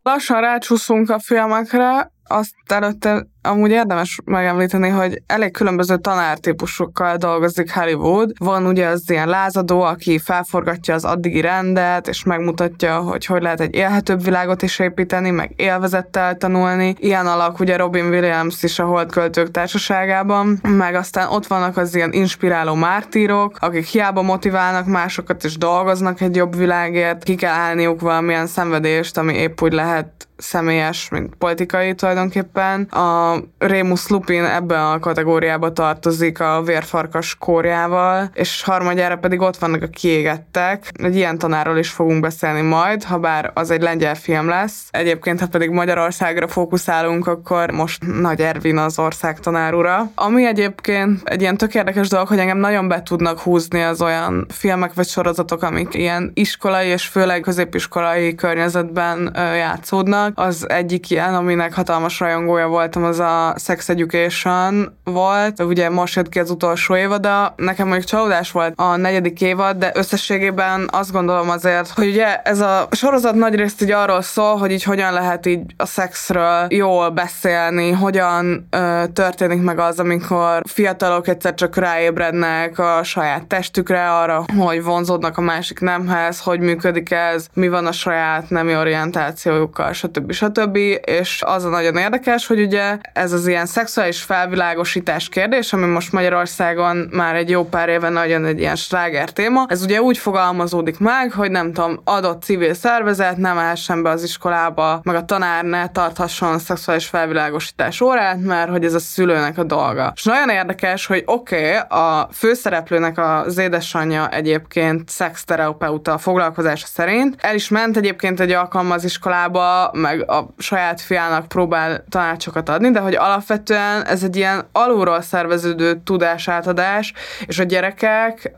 [0.02, 8.32] Lassan rácsúszunk a filmekre, azt előtte amúgy érdemes megemlíteni, hogy elég különböző tanártípusokkal dolgozik Hollywood.
[8.38, 13.60] Van ugye az ilyen lázadó, aki felforgatja az addigi rendet, és megmutatja, hogy hogy lehet
[13.60, 16.94] egy élhetőbb világot is építeni, meg élvezettel tanulni.
[16.98, 22.12] Ilyen alak ugye Robin Williams is a Holdköltők társaságában, meg aztán ott vannak az ilyen
[22.12, 28.46] inspiráló mártírok, akik hiába motiválnak másokat, és dolgoznak egy jobb világért, ki kell állniuk valamilyen
[28.46, 32.82] szenvedést, ami épp úgy lehet személyes, mint politikai tulajdonképpen.
[32.82, 39.82] A Rémus Lupin ebben a kategóriába tartozik a vérfarkas kórjával, és harmadjára pedig ott vannak
[39.82, 40.90] a kiégettek.
[40.92, 44.88] Egy ilyen tanáról is fogunk beszélni majd, ha bár az egy lengyel film lesz.
[44.90, 50.10] Egyébként, ha pedig Magyarországra fókuszálunk, akkor most Nagy Ervin az ország tanárura.
[50.14, 54.46] Ami egyébként egy ilyen tök érdekes dolog, hogy engem nagyon be tudnak húzni az olyan
[54.48, 60.32] filmek vagy sorozatok, amik ilyen iskolai és főleg középiskolai környezetben játszódnak.
[60.34, 65.62] Az egyik ilyen, aminek hatalmas rajongója voltam, az a Sex Education volt.
[65.62, 67.54] Ugye most jött ki az utolsó évada.
[67.56, 72.60] Nekem mondjuk csalódás volt a negyedik évad, de összességében azt gondolom azért, hogy ugye ez
[72.60, 77.90] a sorozat nagyrészt így arról szól, hogy így hogyan lehet így a szexről jól beszélni,
[77.90, 84.82] hogyan ö, történik meg az, amikor fiatalok egyszer csak ráébrednek a saját testükre, arra, hogy
[84.82, 90.32] vonzódnak a másik nemhez, hogy működik ez, mi van a saját nemi orientációjukkal, stb.
[90.32, 90.76] stb.
[91.04, 96.12] És az a nagyon érdekes, hogy ugye ez az ilyen szexuális felvilágosítás kérdés, ami most
[96.12, 99.66] Magyarországon már egy jó pár éve nagyon egy ilyen sláger téma.
[99.68, 104.22] Ez ugye úgy fogalmazódik meg, hogy nem tudom, adott civil szervezet nem essen be az
[104.22, 109.64] iskolába, meg a tanár ne tarthasson szexuális felvilágosítás órát, mert hogy ez a szülőnek a
[109.64, 110.12] dolga.
[110.14, 117.54] És nagyon érdekes, hogy oké, okay, a főszereplőnek az édesanyja egyébként szexterapeuta foglalkozása szerint, el
[117.54, 123.02] is ment egyébként egy alkalma az iskolába, meg a saját fiának próbál tanácsokat adni, de
[123.04, 127.12] hogy alapvetően ez egy ilyen alulról szerveződő tudásátadás,
[127.46, 128.52] és a gyerekek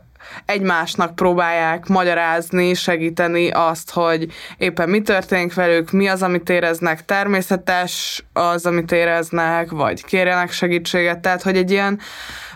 [0.45, 8.25] egymásnak próbálják magyarázni, segíteni azt, hogy éppen mi történik velük, mi az, amit éreznek, természetes
[8.33, 11.99] az, amit éreznek, vagy kérjenek segítséget, tehát hogy egy ilyen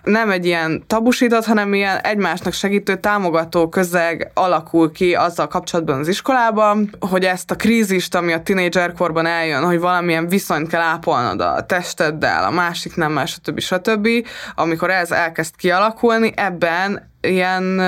[0.03, 6.07] nem egy ilyen tabusított, hanem ilyen egymásnak segítő, támogató közeg alakul ki azzal kapcsolatban az
[6.07, 11.65] iskolában, hogy ezt a krízist, ami a tinédzserkorban eljön, hogy valamilyen viszonyt kell ápolnod a
[11.65, 13.59] testeddel, a másik nemmel, stb.
[13.59, 14.07] stb.
[14.55, 17.81] Amikor ez elkezd kialakulni, ebben ilyen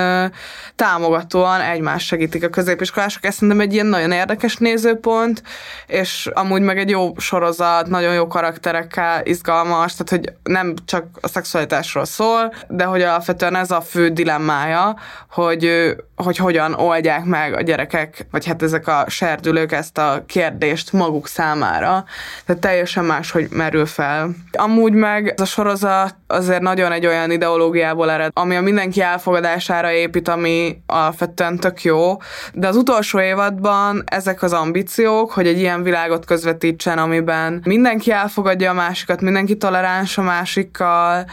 [0.76, 3.24] támogatóan egymást segítik a középiskolások.
[3.24, 5.42] Ez szerintem egy ilyen nagyon érdekes nézőpont,
[5.86, 11.28] és amúgy meg egy jó sorozat, nagyon jó karakterekkel, izgalmas, tehát hogy nem csak a
[11.28, 14.96] szexualitásról szól, de hogy alapvetően ez a fő dilemmája,
[15.30, 20.92] hogy, hogy hogyan oldják meg a gyerekek, vagy hát ezek a serdülők ezt a kérdést
[20.92, 22.04] maguk számára.
[22.46, 24.30] Tehát teljesen más, hogy merül fel.
[24.52, 29.92] Amúgy meg ez a sorozat azért nagyon egy olyan ideológiából ered, ami a mindenki elfogadására
[29.92, 32.16] épít, ami alapvetően tök jó,
[32.52, 38.70] de az utolsó évadban ezek az ambíciók, hogy egy ilyen világot közvetítsen, amiben mindenki elfogadja
[38.70, 41.26] a másikat, mindenki toleráns a másikkal,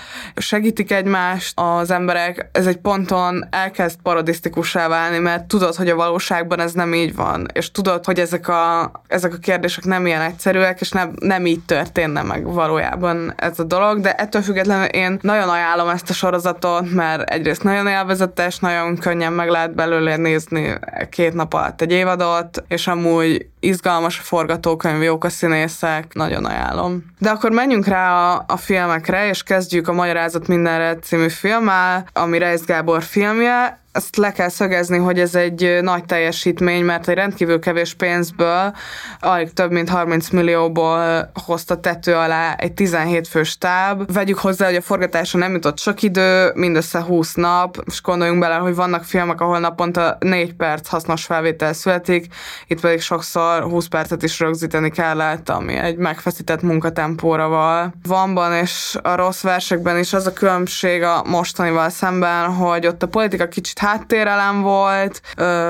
[0.61, 6.59] segítik egymást az emberek, ez egy ponton elkezd parodisztikussá válni, mert tudod, hogy a valóságban
[6.59, 10.81] ez nem így van, és tudod, hogy ezek a, ezek a kérdések nem ilyen egyszerűek,
[10.81, 15.49] és nem, nem így történne meg valójában ez a dolog, de ettől függetlenül én nagyon
[15.49, 21.33] ajánlom ezt a sorozatot, mert egyrészt nagyon élvezetes, nagyon könnyen meg lehet belőle nézni két
[21.33, 27.05] nap alatt egy évadot, és amúgy izgalmas a forgatókönyv, jók a színészek, nagyon ajánlom.
[27.19, 32.37] De akkor menjünk rá a, a filmekre, és kezdjük a Magyarázat mindenre című filmmel, ami
[32.37, 33.80] Reis Gábor filmje.
[33.91, 38.75] Ezt le kell szögezni, hogy ez egy nagy teljesítmény, mert egy rendkívül kevés pénzből,
[39.19, 44.13] alig több mint 30 millióból hozta tető alá egy 17 fős táb.
[44.13, 48.55] Vegyük hozzá, hogy a forgatásra nem jutott sok idő, mindössze 20 nap, és gondoljunk bele,
[48.55, 52.33] hogy vannak filmek, ahol naponta 4 perc hasznos felvétel születik,
[52.67, 57.93] itt pedig sokszor 20 percet is rögzíteni kellett, ami egy megfeszített munkatempóra val.
[58.07, 63.07] Vanban és a rossz versekben is az a különbség a mostanival szemben, hogy ott a
[63.07, 65.21] politika kicsit háttérelem volt,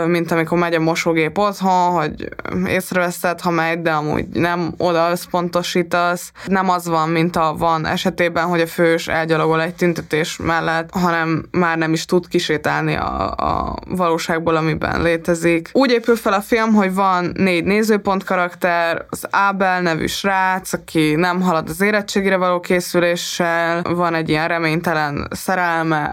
[0.06, 2.30] mint amikor megy a mosógép otthon, hogy
[2.65, 6.32] észreveszed, ha megy, de amúgy nem oda összpontosítasz.
[6.45, 11.45] Nem az van, mint a van esetében, hogy a fős elgyalogol egy tüntetés mellett, hanem
[11.52, 15.69] már nem is tud kisétálni a, a valóságból, amiben létezik.
[15.74, 21.15] Úgy épül fel a film, hogy van négy nézőpont karakter, az Ábel nevű srác, aki
[21.15, 26.04] nem halad az érettségire való készüléssel, van egy ilyen reménytelen szerelme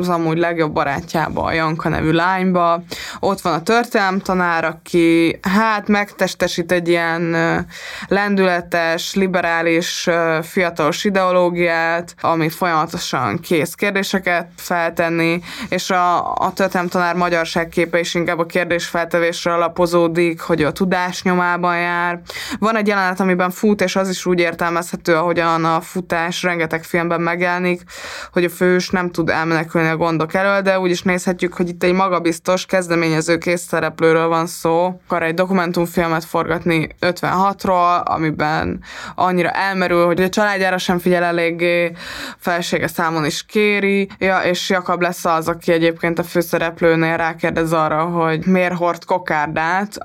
[0.00, 2.82] az amúgy legjobb barátjába, a Janka nevű lányba.
[3.20, 7.36] Ott van a történelemtanár, aki hát megtestesít egy ilyen
[8.08, 10.08] lendületes, liberális,
[10.42, 18.38] fiatalos ideológiát, ami folyamatosan kész kérdéseket feltenni, és a, a történelemtanár magyarság képe is inkább
[18.38, 22.20] a kérdésfeltevésre alapozódik, hogy a tudás nyomában jár.
[22.58, 27.20] Van egy jelenet, amiben fut, és az is úgy értelmezhető, ahogyan a futás rengeteg filmben
[27.20, 27.82] megjelenik,
[28.32, 31.82] hogy a fős nem tud elmenekülni a gondok elől, de úgy is nézhetjük, hogy itt
[31.82, 35.00] egy magabiztos, kezdeményező kész szereplőről van szó.
[35.06, 38.82] Akar egy dokumentumfilmet forgatni 56-ról, amiben
[39.14, 41.92] annyira elmerül, hogy a családjára sem figyel eléggé,
[42.38, 48.04] felsége számon is kéri, ja, és Jakab lesz az, aki egyébként a főszereplőnél rákérdez arra,
[48.04, 49.98] hogy miért hord kokárdát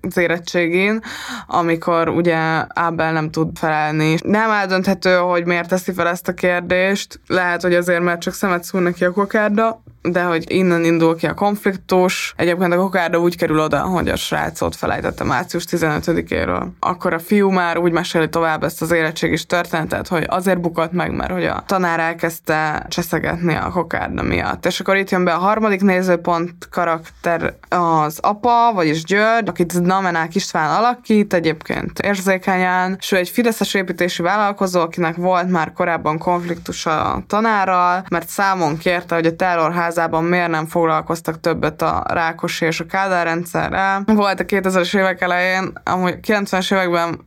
[0.00, 1.02] az érettségén,
[1.46, 2.36] amikor ugye
[2.74, 4.16] Ábel nem tud felelni.
[4.22, 7.20] Nem eldönthető, hogy miért teszi fel ezt a kérdést.
[7.26, 9.78] Lehet, hogy azért, mert csak szemet szúr neki a kokárda,
[10.12, 12.34] de hogy innen indul ki a konfliktus.
[12.36, 16.66] Egyébként a kokárda úgy kerül oda, hogy a srácot felejtette március 15-éről.
[16.80, 21.12] Akkor a fiú már úgy meséli tovább ezt az érettségis történetet, hogy azért bukott meg,
[21.16, 24.66] mert hogy a tanár elkezdte cseszegetni a kokárda miatt.
[24.66, 30.34] És akkor itt jön be a harmadik nézőpont karakter az apa, vagyis György, akit Namenák
[30.34, 36.86] István alakít, egyébként érzékenyen, és ő egy fideszes építési vállalkozó, akinek volt már korábban konfliktus
[36.86, 42.64] a tanárral, mert számon kérte, hogy a terrorház házában miért nem foglalkoztak többet a Rákosi
[42.64, 44.02] és a Kádár rendszerrel.
[44.06, 47.26] Volt a 2000-es évek elején, amúgy 90-es években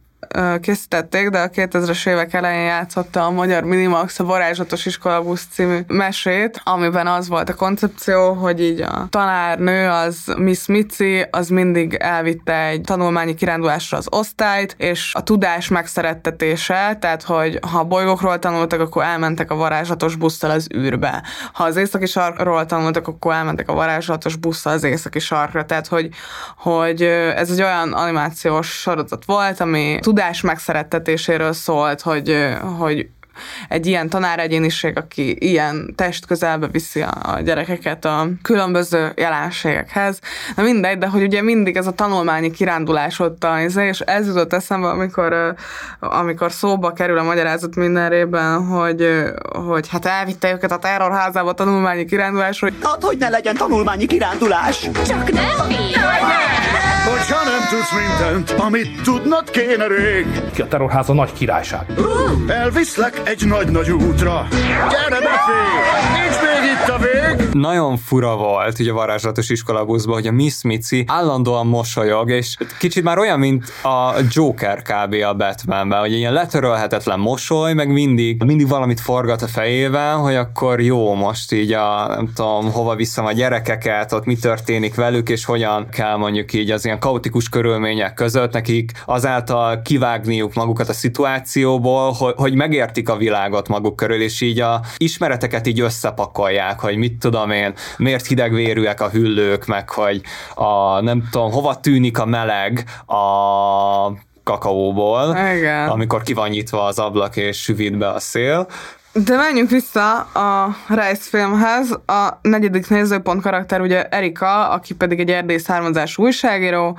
[0.61, 6.61] készítették, de a 2000-es évek elején játszotta a Magyar Minimax a Varázslatos Iskolabusz című mesét,
[6.63, 12.65] amiben az volt a koncepció, hogy így a tanárnő, az Miss Mici, az mindig elvitte
[12.65, 18.79] egy tanulmányi kirándulásra az osztályt, és a tudás megszerettetése, tehát hogy ha a bolygókról tanultak,
[18.79, 21.23] akkor elmentek a varázslatos busszal az űrbe.
[21.53, 25.65] Ha az északi sarkról tanultak, akkor elmentek a varázslatos busszal az északi sarkra.
[25.65, 26.09] Tehát, hogy,
[26.57, 27.01] hogy
[27.35, 32.35] ez egy olyan animációs sorozat volt, ami tudás megszerettetéséről szólt, hogy,
[32.77, 33.09] hogy
[33.69, 40.19] egy ilyen tanáregyéniség, aki ilyen test közelbe viszi a gyerekeket a különböző jelenségekhez.
[40.55, 44.53] Na mindegy, de hogy ugye mindig ez a tanulmányi kirándulás ott a, és ez jutott
[44.53, 45.55] eszembe, amikor,
[45.99, 49.07] amikor szóba kerül a magyarázat mindenrében, hogy,
[49.65, 54.05] hogy hát elvitte őket a terrorházába a tanulmányi kirándulás, hogy Hát, hogy ne legyen tanulmányi
[54.05, 54.89] kirándulás?
[55.07, 55.75] Csak nem mi!
[57.09, 61.85] Hogyha nem tudsz mindent, amit tudnod kéne rég, Ki a terrorháza nagy királyság.
[62.47, 64.47] elviszlek egy nagy-nagy útra.
[64.89, 66.21] Gyere befél!
[66.21, 67.53] Nincs még itt a vég!
[67.53, 73.03] Nagyon fura volt ugye a varázslatos iskolabuszban, hogy a Miss Mici állandóan mosolyog, és kicsit
[73.03, 75.13] már olyan, mint a Joker kb.
[75.13, 80.81] a Batmanben, hogy ilyen letörölhetetlen mosoly, meg mindig, mindig valamit forgat a fejében, hogy akkor
[80.81, 85.45] jó, most így a, nem tudom, hova viszem a gyerekeket, ott mi történik velük, és
[85.45, 92.11] hogyan kell mondjuk így az ilyen kaotikus körülmények között nekik azáltal kivágniuk magukat a szituációból,
[92.11, 97.17] hogy, hogy megértik a világot maguk körül, és így a ismereteket így összepakolják, hogy mit
[97.17, 100.21] tudom én, miért hidegvérűek a hüllők, meg hogy
[100.55, 103.17] a, nem tudom, hova tűnik a meleg a
[104.43, 105.87] kakaóból, Igen.
[105.87, 108.67] amikor ki van nyitva az ablak és süvít be a szél.
[109.13, 111.91] De menjünk vissza a Rice filmhez.
[112.05, 116.97] A negyedik nézőpont karakter ugye Erika, aki pedig egy erdély származású újságíró,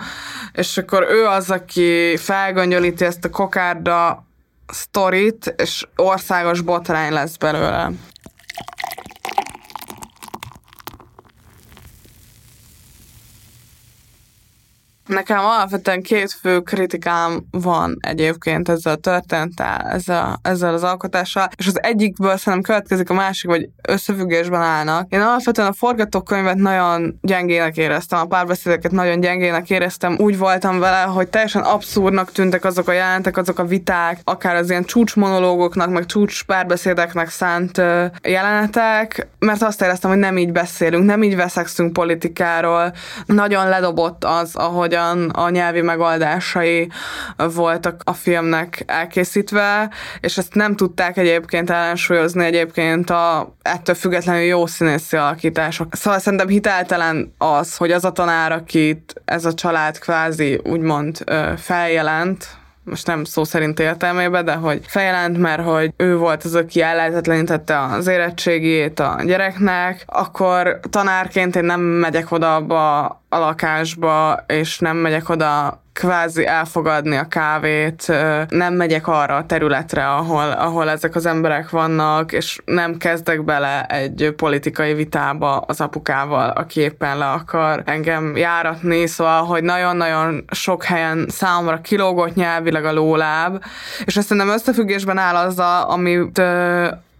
[0.53, 4.25] és akkor ő az, aki felgöngyölíti ezt a kokárda
[4.73, 7.91] sztorit, és országos botrány lesz belőle.
[15.11, 21.66] Nekem alapvetően két fő kritikám van egyébként ezzel a történettel, ezzel, ezzel az alkotással, és
[21.66, 25.12] az egyikből szerintem következik a másik, vagy összefüggésben állnak.
[25.12, 30.16] Én alapvetően a forgatókönyvet nagyon gyengének éreztem, a párbeszédeket nagyon gyengének éreztem.
[30.18, 34.70] Úgy voltam vele, hogy teljesen abszurdnak tűntek azok a jelentek, azok a viták, akár az
[34.70, 37.77] ilyen csúcsmonológoknak, meg csúcs párbeszédeknek szánt
[38.23, 42.92] jelenetek, mert azt éreztem, hogy nem így beszélünk, nem így veszekszünk politikáról.
[43.27, 46.91] Nagyon ledobott az, ahogy ahogyan a nyelvi megoldásai
[47.37, 54.67] voltak a filmnek elkészítve, és ezt nem tudták egyébként ellensúlyozni egyébként a ettől függetlenül jó
[54.67, 55.95] színészi alakítások.
[55.95, 61.25] Szóval szerintem hiteltelen az, hogy az a tanár, akit ez a család kvázi úgymond
[61.57, 62.59] feljelent,
[62.90, 67.80] most nem szó szerint értelmében, de hogy feljelent, mert hogy ő volt az, aki ellehetetlenítette
[67.80, 74.97] az érettségét a gyereknek, akkor tanárként én nem megyek oda abba a lakásba, és nem
[74.97, 78.07] megyek oda kvázi elfogadni a kávét,
[78.49, 83.84] nem megyek arra a területre, ahol, ahol ezek az emberek vannak, és nem kezdek bele
[83.86, 90.84] egy politikai vitába az apukával, aki éppen le akar engem járatni, szóval, hogy nagyon-nagyon sok
[90.84, 93.64] helyen számomra kilógott nyelvileg a lóláb,
[94.05, 96.38] és ezt nem összefüggésben áll azzal, amit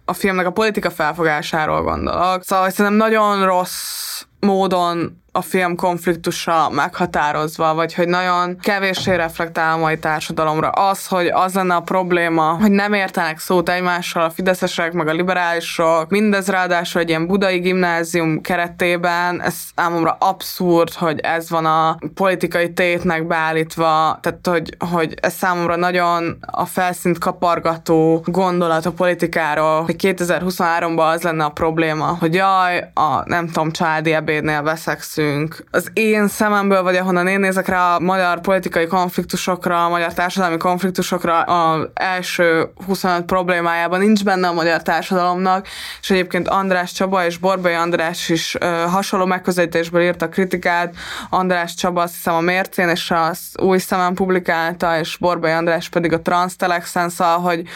[0.05, 2.43] a filmnek a politika felfogásáról gondolok.
[2.43, 9.77] Szóval szerintem nagyon rossz módon a film konfliktusa meghatározva, vagy hogy nagyon kevéssé reflektál a
[9.77, 10.69] mai társadalomra.
[10.69, 15.11] Az, hogy az lenne a probléma, hogy nem értenek szót egymással a fideszesek, meg a
[15.11, 21.97] liberálisok, mindez ráadásul egy ilyen budai gimnázium keretében, ez számomra abszurd, hogy ez van a
[22.13, 29.83] politikai tétnek beállítva, tehát hogy, hogy ez számomra nagyon a felszínt kapargató gondolat a politikáról,
[29.83, 35.63] hogy 2023-ban az lenne a probléma, hogy jaj, a nem tudom, családi ebédnél veszek leszünk.
[35.71, 40.57] Az én szememből, vagy ahonnan én nézek rá a magyar politikai konfliktusokra, a magyar társadalmi
[40.57, 45.67] konfliktusokra, az első 25 problémájában nincs benne a magyar társadalomnak,
[46.01, 50.95] és egyébként András Csaba és Borbai András is ö, hasonló megközelítésből írta kritikát.
[51.29, 56.13] András Csaba azt hiszem a Mércén és az új szemem publikálta, és Borbai András pedig
[56.13, 57.67] a Transtelexen, szóval, hogy,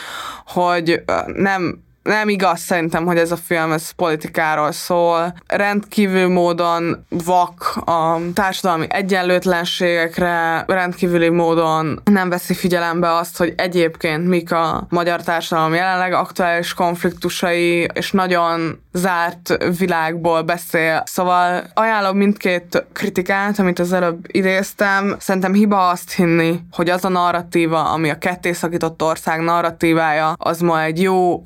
[0.46, 5.36] hogy nem nem igaz szerintem, hogy ez a film ez politikáról szól.
[5.48, 14.52] Rendkívül módon vak a társadalmi egyenlőtlenségekre, rendkívüli módon nem veszi figyelembe azt, hogy egyébként mik
[14.52, 21.04] a magyar társadalom jelenleg aktuális konfliktusai, és nagyon zárt világból beszél.
[21.06, 25.16] Szóval ajánlom mindkét kritikát, amit az előbb idéztem.
[25.20, 30.82] Szerintem hiba azt hinni, hogy az a narratíva, ami a kettészakított ország narratívája, az ma
[30.82, 31.42] egy jó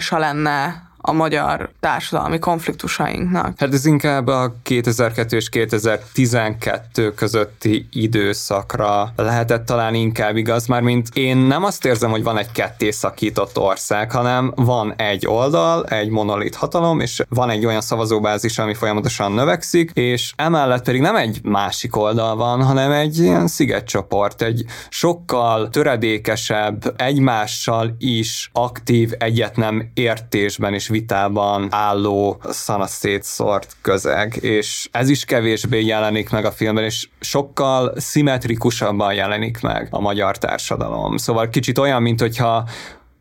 [0.00, 3.52] leírása lenne a magyar társadalmi konfliktusainknak.
[3.58, 11.08] Hát ez inkább a 2002 és 2012 közötti időszakra lehetett talán inkább igaz, már mint
[11.12, 16.08] én nem azt érzem, hogy van egy ketté szakított ország, hanem van egy oldal, egy
[16.08, 21.40] monolit hatalom, és van egy olyan szavazóbázis, ami folyamatosan növekszik, és emellett pedig nem egy
[21.42, 29.90] másik oldal van, hanem egy ilyen szigetcsoport, egy sokkal töredékesebb, egymással is aktív egyet nem
[29.94, 36.84] értésben és vitában álló szana szétszort közeg, és ez is kevésbé jelenik meg a filmben,
[36.84, 41.16] és sokkal szimmetrikusabban jelenik meg a magyar társadalom.
[41.16, 42.64] Szóval kicsit olyan, mint hogyha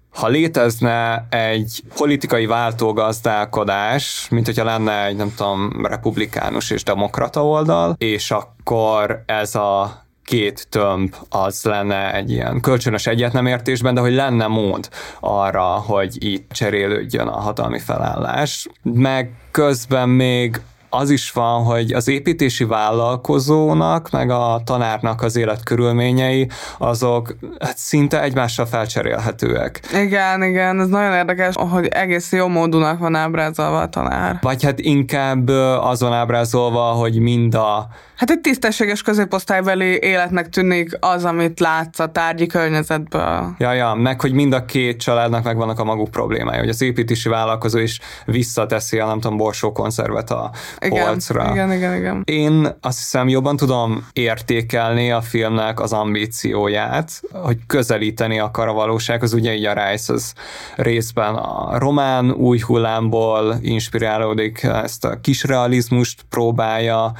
[0.09, 7.95] ha létezne egy politikai váltógazdálkodás, mint hogyha lenne egy, nem tudom, republikánus és demokrata oldal,
[7.97, 14.47] és akkor ez a két tömb az lenne egy ilyen kölcsönös egyetnemértésben, de hogy lenne
[14.47, 18.67] mód arra, hogy itt cserélődjön a hatalmi felállás.
[18.84, 26.49] Meg közben még az is van, hogy az építési vállalkozónak, meg a tanárnak az életkörülményei,
[26.77, 29.79] azok hát szinte egymással felcserélhetőek.
[29.93, 34.37] Igen, igen, ez nagyon érdekes, hogy egész jó módúnak van ábrázolva a tanár.
[34.41, 35.47] Vagy hát inkább
[35.81, 37.87] azon ábrázolva, hogy mind a
[38.19, 43.55] Hát egy tisztességes középosztálybeli életnek tűnik az, amit látsz a tárgyi környezetből.
[43.57, 47.29] Ja, ja, meg hogy mind a két családnak megvannak a maguk problémái, hogy az építési
[47.29, 51.49] vállalkozó is visszateszi a nem tudom, borsó konzervet a igen, polcra.
[51.51, 52.21] Igen, igen, igen.
[52.25, 59.34] Én azt hiszem jobban tudom értékelni a filmnek az ambícióját, hogy közelíteni akar a valósághoz,
[59.34, 60.34] ugye így a Rice az
[60.75, 67.13] részben a román új hullámból inspirálódik, ezt a kisrealizmust próbálja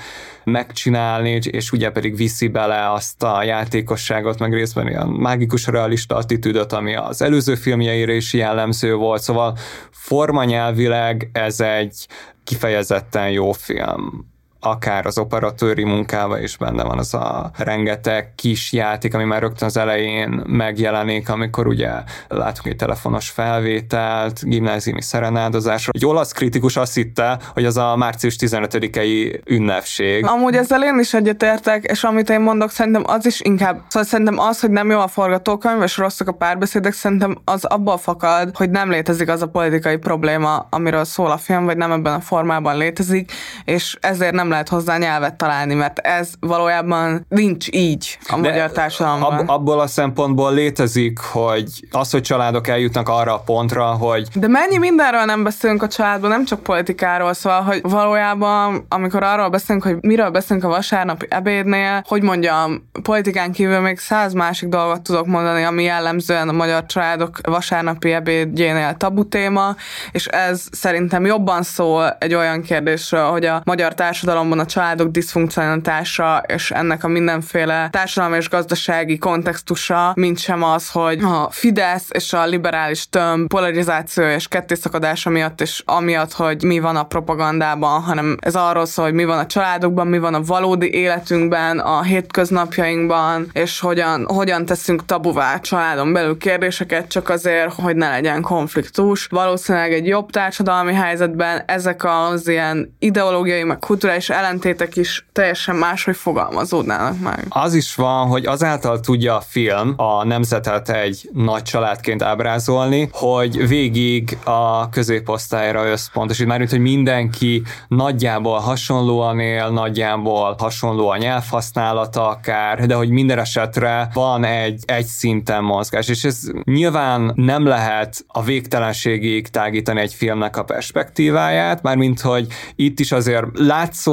[0.44, 6.74] megcsinálni, és ugye pedig viszi bele azt a játékosságot, meg részben ilyen mágikus realista attitűdöt,
[6.74, 9.58] ami az előző filmjeire is jellemző volt, szóval
[9.92, 12.08] formanyelvileg ez egy
[12.50, 14.32] kifejezetten jó film.
[14.60, 19.68] Akár az operatőri munkában is benne van az a rengeteg kis játék, ami már rögtön
[19.68, 21.90] az elején megjelenik, amikor ugye
[22.28, 25.94] látunk egy telefonos felvételt, gimnáziumi szerenádozásról.
[25.96, 30.26] Egy olasz kritikus azt hitte, hogy az a március 15-i ünnepség.
[30.26, 34.40] Amúgy ezzel én is egyetértek, és amit én mondok, szerintem az is inkább, szóval szerintem
[34.40, 38.70] az, hogy nem jó a forgatókönyv, és rosszak a párbeszédek, szerintem az abból fakad, hogy
[38.70, 42.78] nem létezik az a politikai probléma, amiről szól a film, vagy nem ebben a formában
[42.78, 43.32] létezik,
[43.66, 48.72] és ezért nem lehet hozzá nyelvet találni, mert ez valójában nincs így a De magyar
[48.72, 49.40] társadalomban.
[49.40, 54.48] Ab, abból a szempontból létezik, hogy az, hogy családok eljutnak arra a pontra, hogy De
[54.48, 59.84] mennyi mindenről nem beszélünk a családban, nem csak politikáról, szóval, hogy valójában, amikor arról beszélünk,
[59.84, 65.26] hogy miről beszélünk a vasárnapi ebédnél, hogy mondjam, politikán kívül még száz másik dolgot tudok
[65.26, 69.76] mondani, ami jellemzően a magyar családok vasárnapi ebédjénél tabu téma,
[70.12, 73.94] és ez szerintem jobban szól egy olyan kérdésről, hogy a magyar
[74.40, 80.90] társadalomban a családok diszfunkcionalitása és ennek a mindenféle társadalmi és gazdasági kontextusa, mint sem az,
[80.90, 86.80] hogy a Fidesz és a liberális tömb polarizáció és kettészakadása miatt, és amiatt, hogy mi
[86.80, 90.42] van a propagandában, hanem ez arról szól, hogy mi van a családokban, mi van a
[90.42, 97.96] valódi életünkben, a hétköznapjainkban, és hogyan, hogyan teszünk tabuvá családon belül kérdéseket, csak azért, hogy
[97.96, 99.26] ne legyen konfliktus.
[99.26, 106.16] Valószínűleg egy jobb társadalmi helyzetben ezek az ilyen ideológiai, meg kulturális ellentétek is teljesen máshogy
[106.16, 107.46] fogalmazódnának meg.
[107.50, 113.68] az is van, hogy azáltal tudja a film a nemzetet egy nagy családként ábrázolni, hogy
[113.68, 116.48] végig a középosztályra összpontosít.
[116.48, 124.10] Mármint, hogy mindenki nagyjából hasonlóan él, nagyjából hasonló a nyelvhasználata akár, de hogy minden esetre
[124.14, 130.58] van egy, egy szinten mozgás, és ez nyilván nem lehet a végtelenségig tágítani egy filmnek
[130.58, 133.46] a perspektíváját, mármint, hogy itt is azért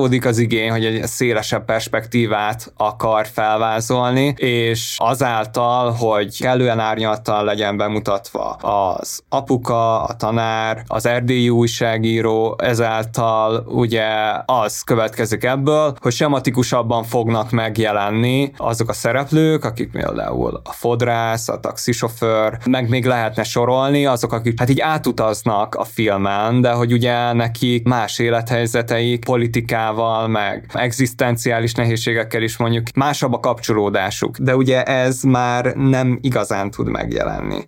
[0.07, 7.77] látszódik az igény, hogy egy szélesebb perspektívát akar felvázolni, és azáltal, hogy kellően árnyaltan legyen
[7.77, 14.07] bemutatva az apuka, a tanár, az erdélyi újságíró, ezáltal ugye
[14.45, 21.61] az következik ebből, hogy sematikusabban fognak megjelenni azok a szereplők, akik például a fodrász, a
[21.61, 27.33] taxisofőr, meg még lehetne sorolni, azok, akik hát így átutaznak a filmen, de hogy ugye
[27.33, 29.96] nekik más élethelyzeteik, politikával,
[30.27, 36.89] meg egzisztenciális nehézségekkel is mondjuk másabb a kapcsolódásuk, de ugye ez már nem igazán tud
[36.89, 37.67] megjelenni.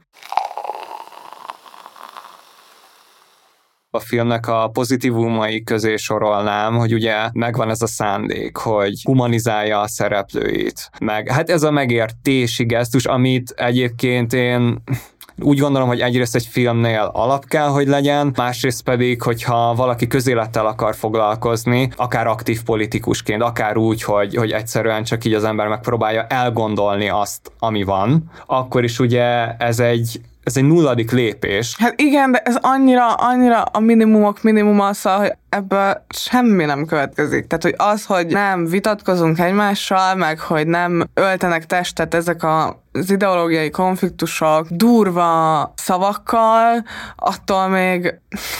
[3.91, 9.89] a filmnek a pozitívumai közé sorolnám, hogy ugye megvan ez a szándék, hogy humanizálja a
[9.89, 10.91] szereplőit.
[11.01, 14.83] Meg hát ez a megértési gesztus, amit egyébként én
[15.41, 20.66] úgy gondolom, hogy egyrészt egy filmnél alap kell, hogy legyen, másrészt pedig, hogyha valaki közélettel
[20.66, 26.26] akar foglalkozni, akár aktív politikusként, akár úgy, hogy, hogy egyszerűen csak így az ember megpróbálja
[26.26, 31.76] elgondolni azt, ami van, akkor is ugye ez egy ez egy nulladik lépés.
[31.78, 37.47] Hát igen, de ez annyira, annyira a minimumok minimuma, szóval, hogy ebből semmi nem következik.
[37.47, 43.11] Tehát, hogy az, hogy nem vitatkozunk egymással, meg hogy nem öltenek testet ezek a az
[43.11, 46.84] ideológiai konfliktusok durva szavakkal,
[47.16, 48.14] attól még,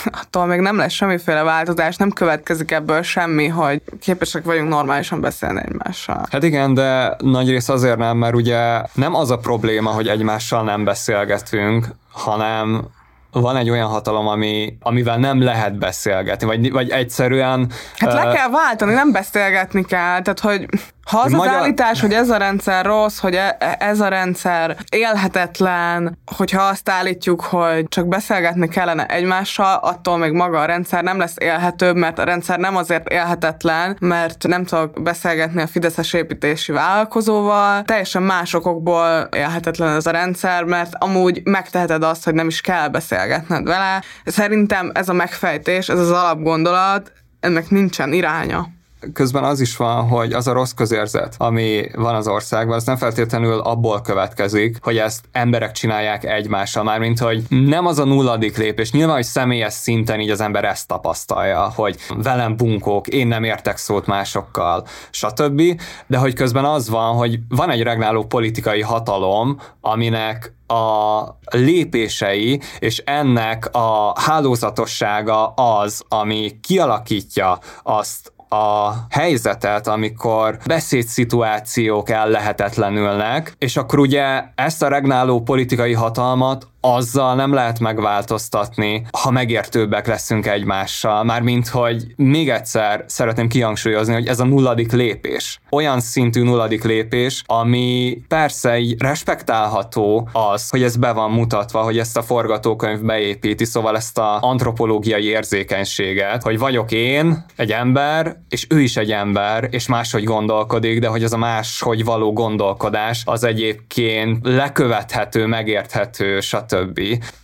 [0.05, 5.61] attól még nem lesz semmiféle változás, nem következik ebből semmi, hogy képesek vagyunk normálisan beszélni
[5.65, 6.27] egymással.
[6.31, 10.63] Hát igen, de nagy rész azért nem, mert ugye nem az a probléma, hogy egymással
[10.63, 12.85] nem beszélgetünk, hanem
[13.33, 17.71] van egy olyan hatalom, ami, amivel nem lehet beszélgetni, vagy, vagy egyszerűen...
[17.97, 20.67] Hát le kell váltani, nem beszélgetni kell, tehát hogy
[21.09, 24.09] ha az Magyar- az állítás, hogy ez a rendszer rossz, hogy e- e- ez a
[24.09, 31.03] rendszer élhetetlen, hogyha azt állítjuk, hogy csak beszélgetni kellene egymással, attól még maga a rendszer
[31.03, 36.13] nem lesz élhetőbb, mert a rendszer nem azért élhetetlen, mert nem tudok beszélgetni a Fideszes
[36.13, 42.47] építési vállalkozóval, teljesen más okokból élhetetlen ez a rendszer, mert amúgy megteheted azt, hogy nem
[42.47, 42.89] is kell
[43.29, 44.03] beszélgetned vele.
[44.25, 48.67] Szerintem ez a megfejtés, ez az alapgondolat, ennek nincsen iránya.
[49.13, 52.97] Közben az is van, hogy az a rossz közérzet, ami van az országban, az nem
[52.97, 58.93] feltétlenül abból következik, hogy ezt emberek csinálják egymással, mármint hogy nem az a nulladik lépés.
[58.93, 63.77] Nyilván, hogy személyes szinten így az ember ezt tapasztalja, hogy velem bunkók, én nem értek
[63.77, 65.63] szót másokkal, stb.
[66.07, 72.99] De hogy közben az van, hogy van egy regnáló politikai hatalom, aminek a lépései és
[72.99, 84.43] ennek a hálózatossága az, ami kialakítja azt a helyzetet, amikor beszédszituációk ellehetetlenülnek, és akkor ugye
[84.55, 91.25] ezt a regnáló politikai hatalmat azzal nem lehet megváltoztatni, ha megértőbbek leszünk egymással.
[91.25, 95.61] Mármint, hogy még egyszer szeretném kihangsúlyozni, hogy ez a nulladik lépés.
[95.71, 101.99] Olyan szintű nulladik lépés, ami persze így respektálható az, hogy ez be van mutatva, hogy
[101.99, 108.67] ezt a forgatókönyv beépíti, szóval ezt a antropológiai érzékenységet, hogy vagyok én, egy ember, és
[108.69, 113.45] ő is egy ember, és máshogy gondolkodik, de hogy az a máshogy való gondolkodás az
[113.45, 116.78] egyébként lekövethető, megérthető, stb.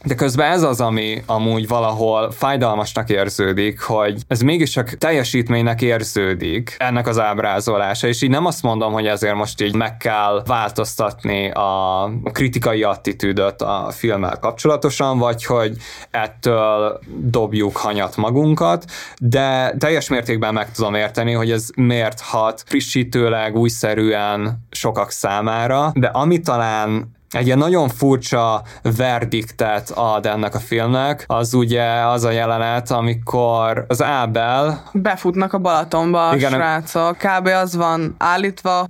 [0.04, 6.76] De közben ez az, ami amúgy valahol fájdalmasnak érződik, hogy ez mégis csak teljesítménynek érződik
[6.78, 11.50] ennek az ábrázolása, és így nem azt mondom, hogy ezért most így meg kell változtatni
[11.50, 15.76] a kritikai attitűdöt a filmmel kapcsolatosan, vagy hogy
[16.10, 18.84] ettől dobjuk hanyat magunkat,
[19.18, 26.06] de teljes mértékben meg tudom érteni, hogy ez miért hat frissítőleg, újszerűen sokak számára, de
[26.06, 32.30] ami talán egy ilyen nagyon furcsa verdiktet ad ennek a filmnek, az ugye az a
[32.30, 34.82] jelenet, amikor az Ábel...
[34.92, 37.16] Befutnak a Balatonba a Igen, srácok.
[37.16, 37.46] Kb.
[37.46, 38.86] az van állítva,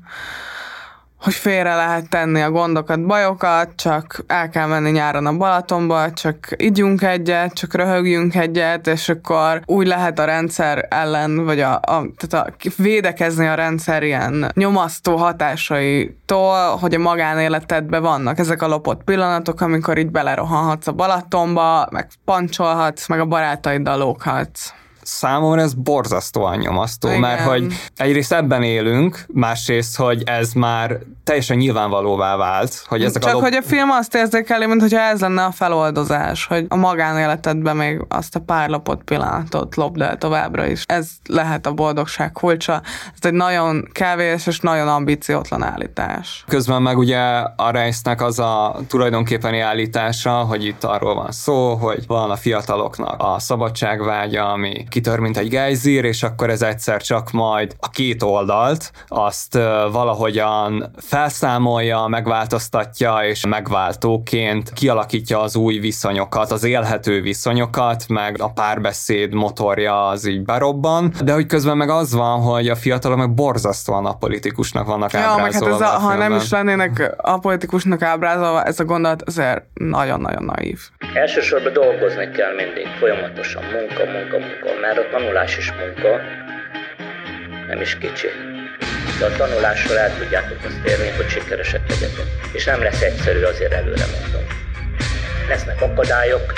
[1.25, 6.55] hogy félre lehet tenni a gondokat, bajokat, csak el kell menni nyáron a Balatonba, csak
[6.57, 12.05] ígyunk egyet, csak röhögjünk egyet, és akkor úgy lehet a rendszer ellen, vagy a, a,
[12.16, 19.05] tehát a, védekezni a rendszer ilyen nyomasztó hatásaitól, hogy a magánéletedben vannak ezek a lopott
[19.05, 24.72] pillanatok, amikor így belerohanhatsz a Balatonba, meg pancsolhatsz, meg a barátaiddal lóghatsz
[25.05, 27.21] számomra ez borzasztóan nyomasztó, Igen.
[27.21, 33.31] mert hogy egyrészt ebben élünk, másrészt, hogy ez már teljesen nyilvánvalóvá vált, hogy ezek Csak
[33.31, 33.43] a lop...
[33.43, 38.37] hogy a film azt érzékeli, mintha ez lenne a feloldozás, hogy a magánéletedben még azt
[38.37, 40.83] a pár lopott pillanatot lopd el továbbra is.
[40.87, 42.83] Ez lehet a boldogság kulcsa.
[43.15, 46.45] Ez egy nagyon kevés és nagyon ambiciótlan állítás.
[46.49, 47.21] Közben meg ugye
[47.57, 53.23] a Reisnek az a tulajdonképpeni állítása, hogy itt arról van szó, hogy van a fiataloknak
[53.23, 58.22] a szabadságvágya, ami kitör, mint egy gejzír, és akkor ez egyszer csak majd a két
[58.22, 59.55] oldalt azt
[59.92, 69.32] valahogyan felszámolja, megváltoztatja, és megváltóként kialakítja az új viszonyokat, az élhető viszonyokat, meg a párbeszéd
[69.32, 74.07] motorja az így berobban, de hogy közben meg az van, hogy a fiatalok meg borzasztóan
[74.07, 78.62] apolitikusnak vannak Ja, meg hát ábrázolva ez a, a ha nem is lennének apolitikusnak ábrázolva,
[78.62, 80.78] ez a gondolat azért nagyon-nagyon naív.
[81.14, 83.62] Elsősorban dolgozni kell mindig, folyamatosan.
[83.62, 86.20] Munka, munka, munka, mert a tanulás is munka,
[87.68, 88.28] nem is kicsi.
[89.18, 92.24] De a tanulással el tudjátok azt érni, hogy sikeresek legyetek.
[92.53, 94.47] És nem lesz egyszerű, azért előre mondom.
[95.49, 96.53] Lesznek akadályok,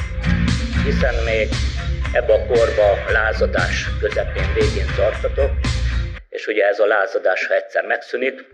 [0.85, 1.49] hiszen még
[2.13, 5.51] ebbe a korba lázadás közepén végén tartatok,
[6.29, 8.45] és ugye ez a lázadás, ha egyszer megszűnik,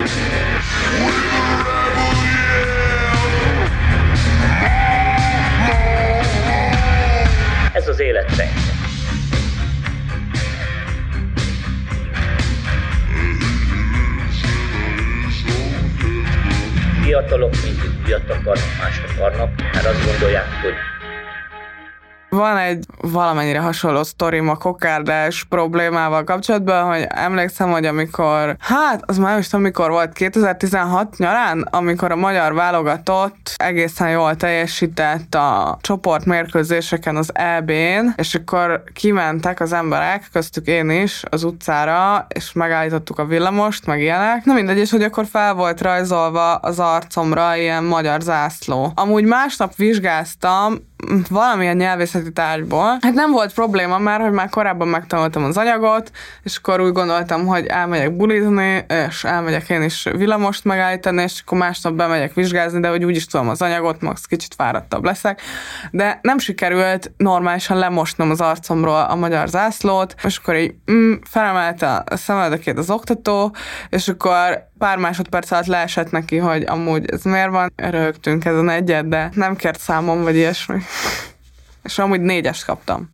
[7.72, 8.36] ez az élet
[17.12, 20.74] Fiatalok mindig újat akarnak, mást akarnak, mert azt gondolják, hogy
[22.36, 29.18] Van egy valamennyire hasonló sztorim a kokárdás problémával kapcsolatban, hogy emlékszem, hogy amikor, hát az
[29.18, 35.34] már nem is tudom, mikor volt, 2016 nyarán, amikor a magyar válogatott egészen jól teljesített
[35.34, 42.52] a csoportmérkőzéseken az EB-n, és akkor kimentek az emberek, köztük én is, az utcára, és
[42.52, 44.44] megállítottuk a villamost, meg ilyenek.
[44.44, 48.92] Na mindegy, és hogy akkor fel volt rajzolva az arcomra ilyen magyar zászló.
[48.94, 50.90] Amúgy másnap vizsgáztam,
[51.30, 52.98] valamilyen nyelvészeti tárgyból.
[53.00, 56.10] Hát nem volt probléma, mert hogy már korábban megtanultam az anyagot,
[56.42, 61.58] és akkor úgy gondoltam, hogy elmegyek bulizni, és elmegyek én is villamost megállítani, és akkor
[61.58, 65.40] másnap bemegyek vizsgázni, de hogy úgyis tudom az anyagot, max kicsit fáradtabb leszek.
[65.90, 72.02] De nem sikerült normálisan lemosnom az arcomról a magyar zászlót, és akkor így mm, felemelte
[72.06, 73.54] a szemöldökét az oktató,
[73.88, 77.72] és akkor pár másodperc alatt leesett neki, hogy amúgy ez miért van.
[77.76, 80.78] Röhögtünk ezen egyet, de nem kért számom, vagy ilyesmi.
[81.88, 83.10] És amúgy négyest kaptam.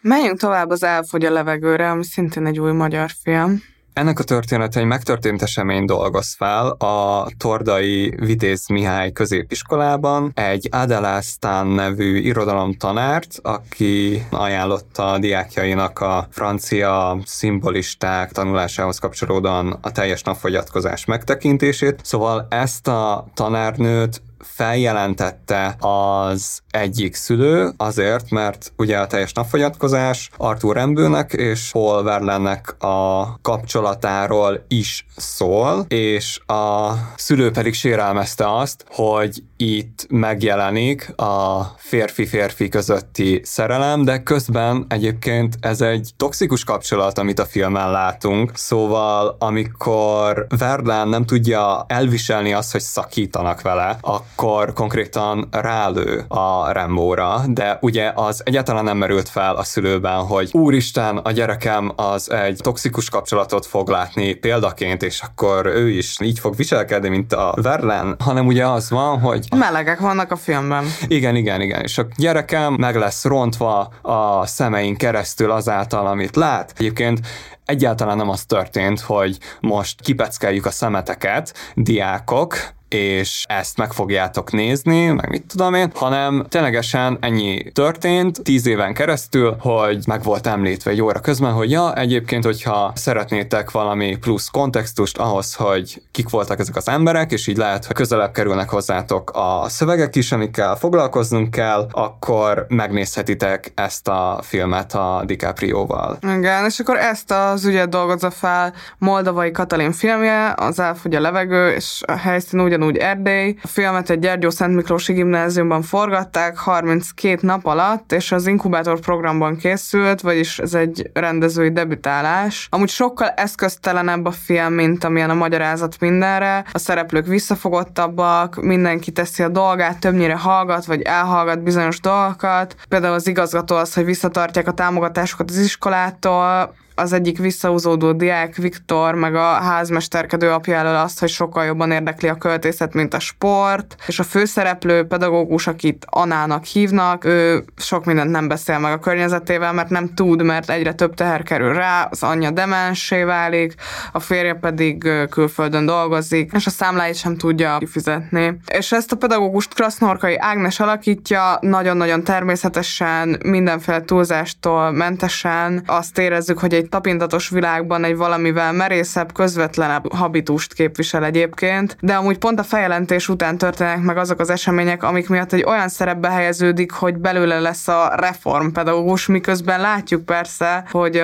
[0.00, 3.62] Menjünk tovább az Elfogy a levegőre, ami szintén egy új magyar film.
[3.92, 11.66] Ennek a története egy megtörtént esemény dolgoz fel a Tordai Vitéz Mihály középiskolában egy Adelásztán
[11.66, 22.00] nevű irodalomtanárt, aki ajánlotta a diákjainak a francia szimbolisták tanulásához kapcsolódóan a teljes napfogyatkozás megtekintését.
[22.02, 30.74] Szóval ezt a tanárnőt feljelentette az egyik szülő, azért, mert ugye a teljes napfogyatkozás Arthur
[30.74, 39.42] Rembőnek és Paul Verlennek a kapcsolatáról is szól, és a szülő pedig sérelmezte azt, hogy
[39.60, 47.44] itt megjelenik a férfi-férfi közötti szerelem, de közben egyébként ez egy toxikus kapcsolat, amit a
[47.44, 56.24] filmen látunk, szóval amikor Verlen nem tudja elviselni azt, hogy szakítanak vele, akkor konkrétan rálő
[56.28, 61.92] a Rembóra, de ugye az egyáltalán nem merült fel a szülőben, hogy úristen, a gyerekem
[61.96, 67.32] az egy toxikus kapcsolatot fog látni példaként, és akkor ő is így fog viselkedni, mint
[67.32, 69.48] a Verlen, hanem ugye az van, hogy...
[69.56, 70.84] Melegek vannak a filmben.
[71.06, 76.72] Igen, igen, igen, és a gyerekem meg lesz rontva a szemeink keresztül azáltal, amit lát.
[76.78, 77.20] Egyébként
[77.64, 82.56] egyáltalán nem az történt, hogy most kipeckeljük a szemeteket, diákok,
[82.94, 88.94] és ezt meg fogjátok nézni, meg mit tudom én, hanem ténylegesen ennyi történt tíz éven
[88.94, 94.48] keresztül, hogy meg volt említve egy óra közben, hogy ja, egyébként, hogyha szeretnétek valami plusz
[94.48, 99.30] kontextust ahhoz, hogy kik voltak ezek az emberek, és így lehet, hogy közelebb kerülnek hozzátok
[99.34, 106.18] a szövegek is, amikkel foglalkoznunk kell, akkor megnézhetitek ezt a filmet a DiCaprio-val.
[106.22, 111.70] Igen, és akkor ezt az ügyet dolgozza fel Moldavai Katalin filmje, az Elfogy a levegő,
[111.70, 113.56] és a helyszín ugyan ugyanúgy Erdély.
[113.62, 119.56] A filmet egy Gyergyó Szent Miklósi gimnáziumban forgatták 32 nap alatt, és az inkubátor programban
[119.56, 122.66] készült, vagyis ez egy rendezői debütálás.
[122.70, 126.64] Amúgy sokkal eszköztelenebb a film, mint amilyen a magyarázat mindenre.
[126.72, 132.74] A szereplők visszafogottabbak, mindenki teszi a dolgát, többnyire hallgat, vagy elhallgat bizonyos dolgokat.
[132.88, 139.14] Például az igazgató az, hogy visszatartják a támogatásokat az iskolától, az egyik visszahúzódó diák Viktor,
[139.14, 143.96] meg a házmesterkedő apja elől azt, hogy sokkal jobban érdekli a költészet, mint a sport,
[144.06, 149.72] és a főszereplő pedagógus, akit Anának hívnak, ő sok mindent nem beszél meg a környezetével,
[149.72, 153.74] mert nem tud, mert egyre több teher kerül rá, az anyja demensé válik,
[154.12, 158.60] a férje pedig külföldön dolgozik, és a számláit sem tudja kifizetni.
[158.72, 166.74] És ezt a pedagógust Krasznorkai Ágnes alakítja, nagyon-nagyon természetesen, mindenféle túlzástól mentesen azt érezzük, hogy
[166.74, 173.28] egy tapintatos világban egy valamivel merészebb, közvetlenebb habitust képvisel egyébként, de amúgy pont a feljelentés
[173.28, 177.88] után történnek meg azok az események, amik miatt egy olyan szerepbe helyeződik, hogy belőle lesz
[177.88, 181.22] a reformpedagógus, miközben látjuk persze, hogy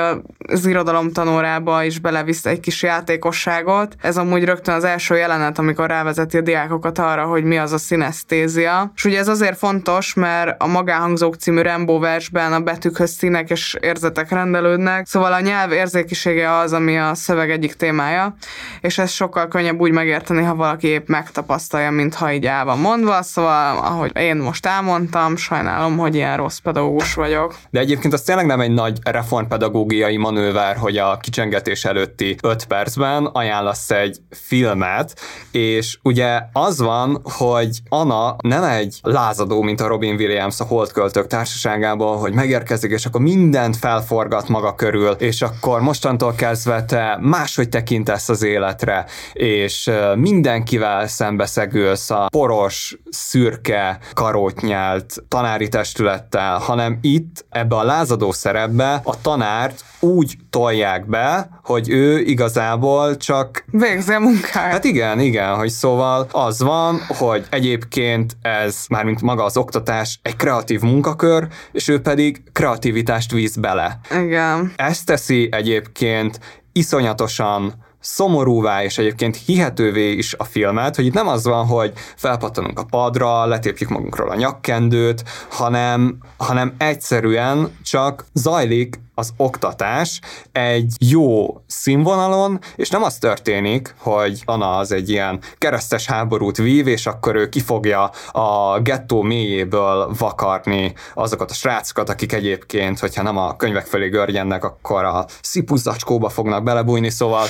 [0.49, 3.95] az irodalom tanórába is belevisz egy kis játékosságot.
[4.01, 7.79] Ez amúgy rögtön az első jelenet, amikor rávezeti a diákokat arra, hogy mi az a
[7.79, 8.93] szinesztézia.
[8.95, 13.77] És ugye ez azért fontos, mert a Magáhangzók című Rembo versben a betűkhöz színek és
[13.81, 18.37] érzetek rendelődnek, szóval a nyelv érzékisége az, ami a szöveg egyik témája,
[18.81, 22.79] és ez sokkal könnyebb úgy megérteni, ha valaki épp megtapasztalja, mint ha így el van
[22.79, 27.55] mondva, szóval ahogy én most elmondtam, sajnálom, hogy ilyen rossz pedagógus vagyok.
[27.71, 33.25] De egyébként az tényleg nem egy nagy reformpedagógiai manőver, hogy a kicsengetés előtti 5 percben
[33.25, 40.15] ajánlasz egy filmet, és ugye az van, hogy Anna nem egy lázadó, mint a Robin
[40.15, 46.35] Williams a Holdköltők társaságából, hogy megérkezik, és akkor mindent felforgat maga körül, és akkor mostantól
[46.35, 56.59] kezdve te máshogy tekintesz az életre, és mindenkivel szembeszegülsz a poros, szürke, karótnyált tanári testülettel,
[56.59, 63.65] hanem itt ebbe a lázadó szerepbe a tanárt úgy tolják be, hogy ő igazából csak...
[63.71, 64.73] Végzi a munkáját.
[64.73, 70.37] Hát igen, igen, hogy szóval az van, hogy egyébként ez, mármint maga az oktatás, egy
[70.37, 73.99] kreatív munkakör, és ő pedig kreativitást víz bele.
[74.11, 74.73] Igen.
[74.77, 76.41] Ezt teszi egyébként
[76.73, 82.79] iszonyatosan szomorúvá és egyébként hihetővé is a filmet, hogy itt nem az van, hogy felpattanunk
[82.79, 90.21] a padra, letépjük magunkról a nyakkendőt, hanem, hanem egyszerűen csak zajlik az oktatás
[90.53, 96.87] egy jó színvonalon, és nem az történik, hogy Anna az egy ilyen keresztes háborút vív,
[96.87, 103.37] és akkor ő kifogja a gettó mélyéből vakarni azokat a srácokat, akik egyébként, hogyha nem
[103.37, 107.47] a könyvek felé görjennek, akkor a szipuzacskóba fognak belebújni, szóval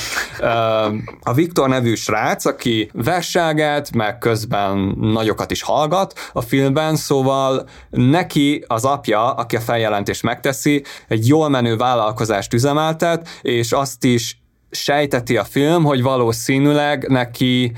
[1.23, 8.64] a Viktor nevű srác, aki verselget, meg közben nagyokat is hallgat a filmben, szóval neki
[8.67, 14.40] az apja, aki a feljelentést megteszi, egy jól menő vállalkozást üzemeltet, és azt is
[14.83, 17.72] sejteti a film, hogy valószínűleg neki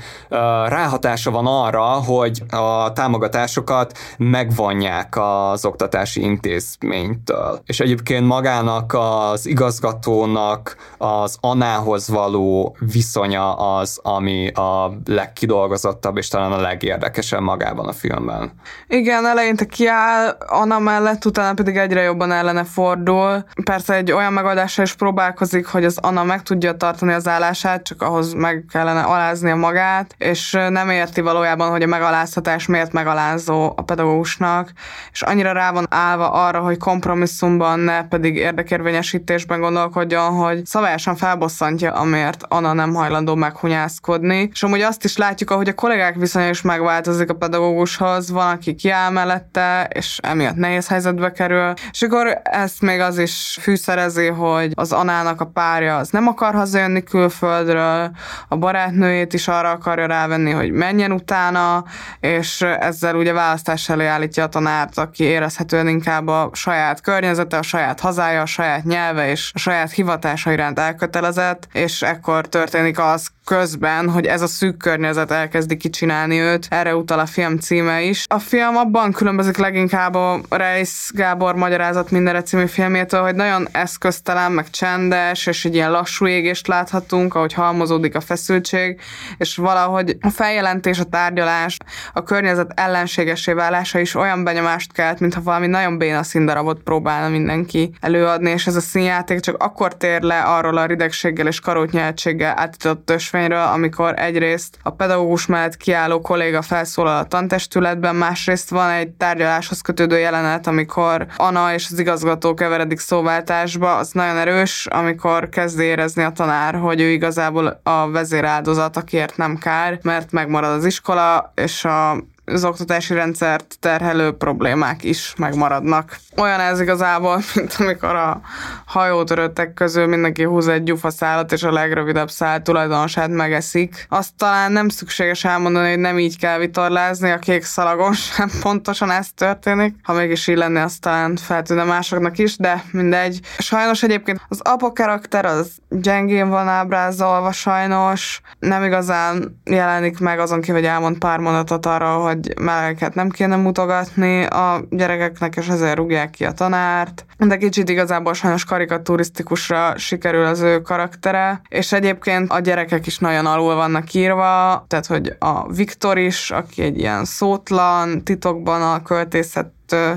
[0.65, 7.61] ráhatása van arra, hogy a támogatásokat megvonják az oktatási intézménytől.
[7.65, 16.51] És egyébként magának az igazgatónak az anához való viszonya az, ami a legkidolgozottabb és talán
[16.51, 18.51] a legérdekesebb magában a filmben.
[18.87, 23.43] Igen, eleinte kiáll Anna mellett, utána pedig egyre jobban ellene fordul.
[23.63, 28.01] Persze egy olyan megoldással is próbálkozik, hogy az Anna meg tudja tartani az állását, csak
[28.01, 33.81] ahhoz meg kellene aláznia magát, és nem érti valójában, hogy a megaláztatás miért megalázó a
[33.81, 34.71] pedagógusnak,
[35.11, 41.91] és annyira rá van állva arra, hogy kompromisszumban, ne pedig érdekérvényesítésben gondolkodjon, hogy szabályosan felbosszantja,
[41.91, 44.49] amért Anna nem hajlandó meghunyászkodni.
[44.51, 48.75] És amúgy azt is látjuk, ahogy a kollégák viszonya is megváltozik a pedagógushoz, van, aki
[48.75, 51.73] kiáll mellette, és emiatt nehéz helyzetbe kerül.
[51.91, 56.53] És akkor ezt még az is fűszerezi, hogy az Anának a párja az nem akar
[56.71, 58.11] hazajönni külföldről,
[58.47, 61.83] a barátnőjét is arra akarja rávenni, hogy menjen utána,
[62.19, 67.61] és ezzel ugye választás elé állítja a tanárt, aki érezhetően inkább a saját környezete, a
[67.61, 73.27] saját hazája, a saját nyelve és a saját hivatása iránt elkötelezett, és ekkor történik az
[73.49, 76.67] közben, hogy ez a szűk környezet elkezdi kicsinálni őt.
[76.69, 78.25] Erre utal a film címe is.
[78.27, 84.51] A film abban különbözik leginkább a Reis Gábor magyarázat mindenre című filmjétől, hogy nagyon eszköztelen,
[84.51, 89.01] meg csendes, és egy ilyen lassú égést láthatunk, ahogy halmozódik a feszültség,
[89.37, 91.77] és valahogy a feljelentés, a tárgyalás,
[92.13, 97.91] a környezet ellenségesé válása is olyan benyomást kelt, mintha valami nagyon béna színdarabot próbálna mindenki
[97.99, 103.05] előadni, és ez a színjáték csak akkor tér le arról a ridegséggel és karótnyeltséggel átított
[103.39, 109.81] ösvényről, amikor egyrészt a pedagógus mellett kiálló kolléga felszólal a tantestületben, másrészt van egy tárgyaláshoz
[109.81, 116.23] kötődő jelenet, amikor Anna és az igazgató keveredik szóváltásba, az nagyon erős, amikor kezd érezni
[116.23, 121.85] a tanár, hogy ő igazából a vezéráldozat, akiért nem kár, mert megmarad az iskola, és
[121.85, 122.23] a
[122.63, 126.17] oktatási rendszert terhelő problémák is megmaradnak.
[126.37, 128.41] Olyan ez igazából, mint amikor a
[128.85, 134.05] hajótöröttek közül mindenki húz egy gyufaszálat, és a legrövidebb szál tulajdonosát megeszik.
[134.09, 139.11] Azt talán nem szükséges elmondani, hogy nem így kell vitorlázni, a kék szalagon sem pontosan
[139.11, 139.95] ez történik.
[140.03, 143.39] Ha mégis így lenne, az talán feltűnne másoknak is, de mindegy.
[143.57, 150.61] Sajnos egyébként az apa karakter az gyengén van ábrázolva sajnos, nem igazán jelenik meg azon
[150.61, 155.67] kívül, hogy elmond pár mondatot arra, hogy hogy melegeket nem kéne mutogatni a gyerekeknek, és
[155.67, 157.25] ezért rúgják ki a tanárt.
[157.37, 163.45] De kicsit igazából sajnos karikaturisztikusra sikerül az ő karaktere, és egyébként a gyerekek is nagyon
[163.45, 169.71] alul vannak írva, tehát hogy a Viktor is, aki egy ilyen szótlan, titokban a költészet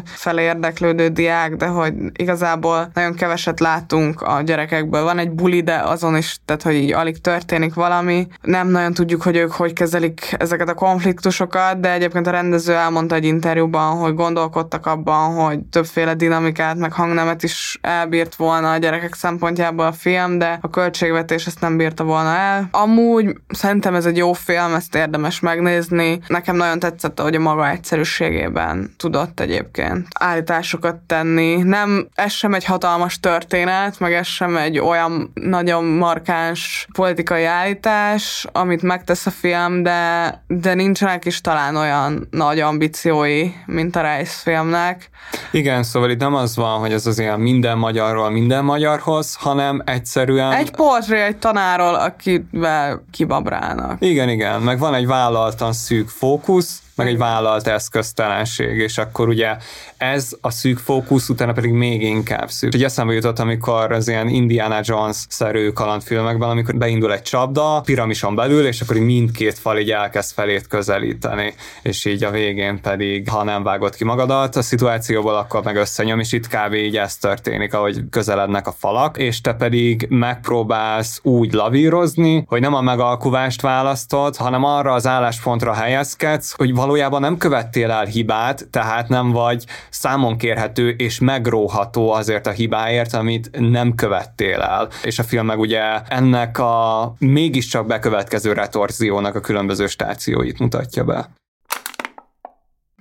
[0.05, 5.03] felé érdeklődő diák, de hogy igazából nagyon keveset látunk a gyerekekből.
[5.03, 8.27] Van egy buli, de azon is, tehát hogy így alig történik valami.
[8.41, 13.15] Nem nagyon tudjuk, hogy ők hogy kezelik ezeket a konfliktusokat, de egyébként a rendező elmondta
[13.15, 19.15] egy interjúban, hogy gondolkodtak abban, hogy többféle dinamikát, meg hangnemet is elbírt volna a gyerekek
[19.15, 22.69] szempontjából a film, de a költségvetés ezt nem bírta volna el.
[22.71, 26.21] Amúgy szerintem ez egy jó film, ezt érdemes megnézni.
[26.27, 31.57] Nekem nagyon tetszett, hogy a maga egyszerűségében tudott egyébként egyébként állításokat tenni.
[31.57, 38.47] Nem, ez sem egy hatalmas történet, meg ez sem egy olyan nagyon markáns politikai állítás,
[38.53, 44.41] amit megtesz a film, de, de nincsenek is talán olyan nagy ambíciói, mint a Rice
[44.43, 45.11] filmnek.
[45.51, 49.83] Igen, szóval itt nem az van, hogy ez az ilyen minden magyarról minden magyarhoz, hanem
[49.85, 50.53] egyszerűen...
[50.53, 53.97] Egy portré egy tanáról, akivel kibabrálnak.
[53.99, 59.57] Igen, igen, meg van egy vállaltan szűk fókusz, meg egy vállalt eszköztelenség, és akkor ugye
[59.97, 62.75] ez a szűk fókusz, utána pedig még inkább szűk.
[62.75, 68.67] Ugye eszembe jutott, amikor az ilyen Indiana Jones-szerű kalandfilmekben, amikor beindul egy csapda, piramison belül,
[68.67, 73.45] és akkor így mindkét fal így elkezd felét közelíteni, és így a végén pedig, ha
[73.45, 76.75] nem vágod ki magadat a szituációból, akkor meg összenyom, és itt kb.
[76.75, 82.75] így ez történik, ahogy közelednek a falak, és te pedig megpróbálsz úgy lavírozni, hogy nem
[82.75, 89.09] a megalkuvást választod, hanem arra az álláspontra helyezkedsz, hogy valójában nem követtél el hibát, tehát
[89.09, 94.89] nem vagy számon kérhető és megróható azért a hibáért, amit nem követtél el.
[95.03, 101.29] És a film meg ugye ennek a mégiscsak bekövetkező retorziónak a különböző stációit mutatja be.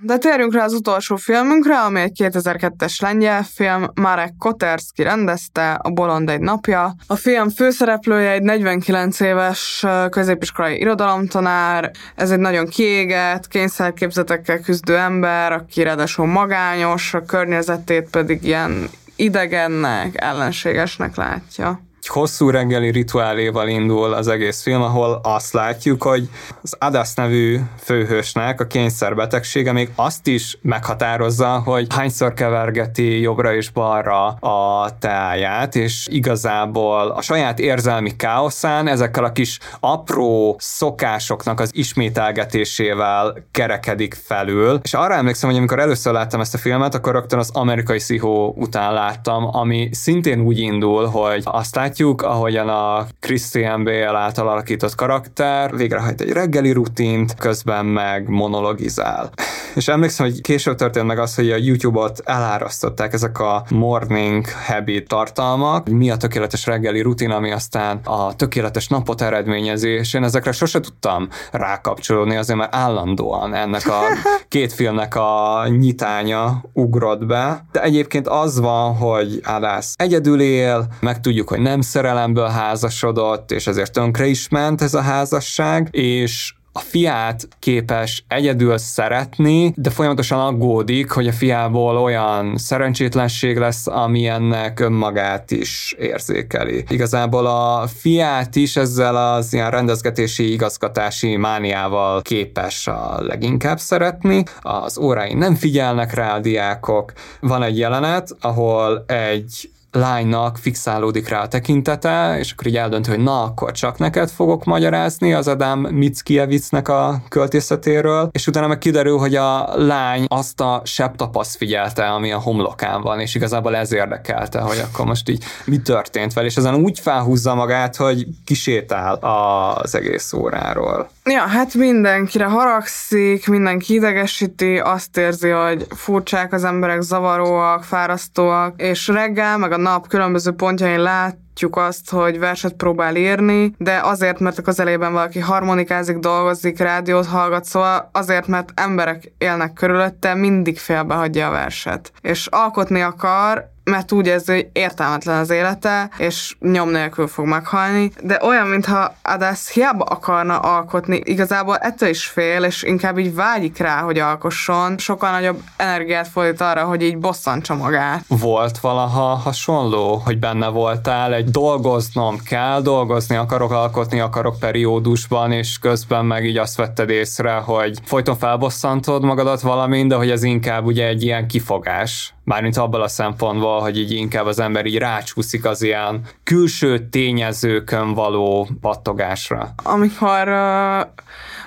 [0.04, 5.90] De térjünk rá az utolsó filmünkre, ami egy 2002-es lengyel film, Marek Koterski rendezte, A
[5.90, 6.94] Bolond egy napja.
[7.06, 15.52] A film főszereplője egy 49 éves középiskolai irodalomtanár, ez egy nagyon kiégett, kényszerképzetekkel küzdő ember,
[15.52, 21.80] aki ráadásul magányos, a környezetét pedig ilyen idegennek, ellenségesnek látja.
[22.08, 26.28] Hosszú reggeli rituáléval indul az egész film, ahol azt látjuk, hogy
[26.62, 33.70] az Adas nevű főhősnek a kényszerbetegsége még azt is meghatározza, hogy hányszor kevergeti jobbra és
[33.70, 41.70] balra a teáját, és igazából a saját érzelmi káoszán ezekkel a kis apró szokásoknak az
[41.72, 44.80] ismételgetésével kerekedik felül.
[44.82, 48.54] És arra emlékszem, hogy amikor először láttam ezt a filmet, akkor rögtön az amerikai szihó
[48.56, 54.94] után láttam, ami szintén úgy indul, hogy azt látjuk, ahogyan a Christian Bale által alakított
[54.94, 59.30] karakter végrehajt egy reggeli rutint, közben meg monologizál.
[59.74, 65.08] És emlékszem, hogy később történt meg az, hogy a YouTube-ot elárasztották ezek a morning habit
[65.08, 70.52] tartalmak, mi a tökéletes reggeli rutin, ami aztán a tökéletes napot eredményezi, és én ezekre
[70.52, 74.00] sose tudtam rákapcsolódni, azért mert állandóan ennek a
[74.48, 77.64] két filmnek a nyitánya ugrott be.
[77.72, 83.66] De egyébként az van, hogy Adász egyedül él, meg tudjuk, hogy nem szerelemből házasodott, és
[83.66, 90.40] ezért tönkre is ment ez a házasság, és a fiát képes egyedül szeretni, de folyamatosan
[90.40, 96.84] aggódik, hogy a fiából olyan szerencsétlenség lesz, ami ennek önmagát is érzékeli.
[96.88, 104.42] Igazából a fiát is ezzel az ilyen rendezgetési, igazgatási mániával képes a leginkább szeretni.
[104.60, 107.12] Az órái nem figyelnek rá a diákok.
[107.40, 113.18] Van egy jelenet, ahol egy lánynak fixálódik rá a tekintete, és akkor így eldönt, hogy
[113.18, 119.18] na, akkor csak neked fogok magyarázni az Adam Mickiewicznek a költészetéről, és utána meg kiderül,
[119.18, 123.92] hogy a lány azt a sebb tapaszt figyelte, ami a homlokán van, és igazából ez
[123.92, 129.14] érdekelte, hogy akkor most így mi történt vele, és ezen úgy felhúzza magát, hogy kisétál
[129.14, 131.10] az egész óráról.
[131.24, 139.08] Ja, hát mindenkire haragszik, mindenki idegesíti, azt érzi, hogy furcsák az emberek, zavaróak, fárasztóak, és
[139.08, 144.58] reggel, meg a nap különböző pontjain látjuk azt, hogy verset próbál írni, de azért, mert
[144.58, 151.48] a közelében valaki harmonikázik, dolgozik, rádiót hallgat, szóval azért, mert emberek élnek körülötte, mindig félbehagyja
[151.48, 152.12] a verset.
[152.20, 158.10] És alkotni akar, mert úgy érzi, hogy értelmetlen az élete, és nyom nélkül fog meghalni,
[158.22, 163.78] de olyan, mintha Adász hiába akarna alkotni, igazából ettől is fél, és inkább így vágyik
[163.78, 168.24] rá, hogy alkosson, sokkal nagyobb energiát fordít arra, hogy így bosszantsa magát.
[168.28, 175.78] Volt valaha hasonló, hogy benne voltál, egy dolgoznom kell, dolgozni akarok, alkotni akarok periódusban, és
[175.78, 180.84] közben meg így azt vetted észre, hogy folyton felbosszantod magadat valamin, de hogy ez inkább
[180.84, 185.64] ugye egy ilyen kifogás mármint abban a szempontból, hogy így inkább az ember így rácsúszik
[185.64, 189.74] az ilyen külső tényezőkön való pattogásra.
[189.82, 190.48] Amikor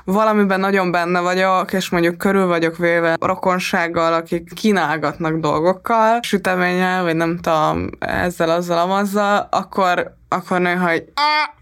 [0.05, 7.15] valamiben nagyon benne vagyok, és mondjuk körül vagyok véve rokonsággal, akik kínálgatnak dolgokkal, süteménnyel, vagy
[7.15, 11.03] nem tudom, ezzel, azzal, amazzal, akkor akkor néha, hogy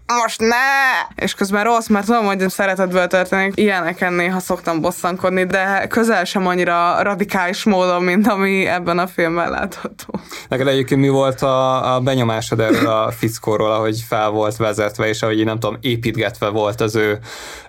[0.06, 1.22] most ne!
[1.24, 3.52] És közben rossz, mert tudom, hogy szeretetből történik.
[3.54, 9.50] Ilyeneken néha szoktam bosszankodni, de közel sem annyira radikális módon, mint ami ebben a filmben
[9.50, 10.20] látható.
[10.48, 15.22] Neked egyébként mi volt a, a benyomásod erről a fickóról, ahogy fel volt vezetve, és
[15.22, 17.18] ahogy nem tudom, építgetve volt az ő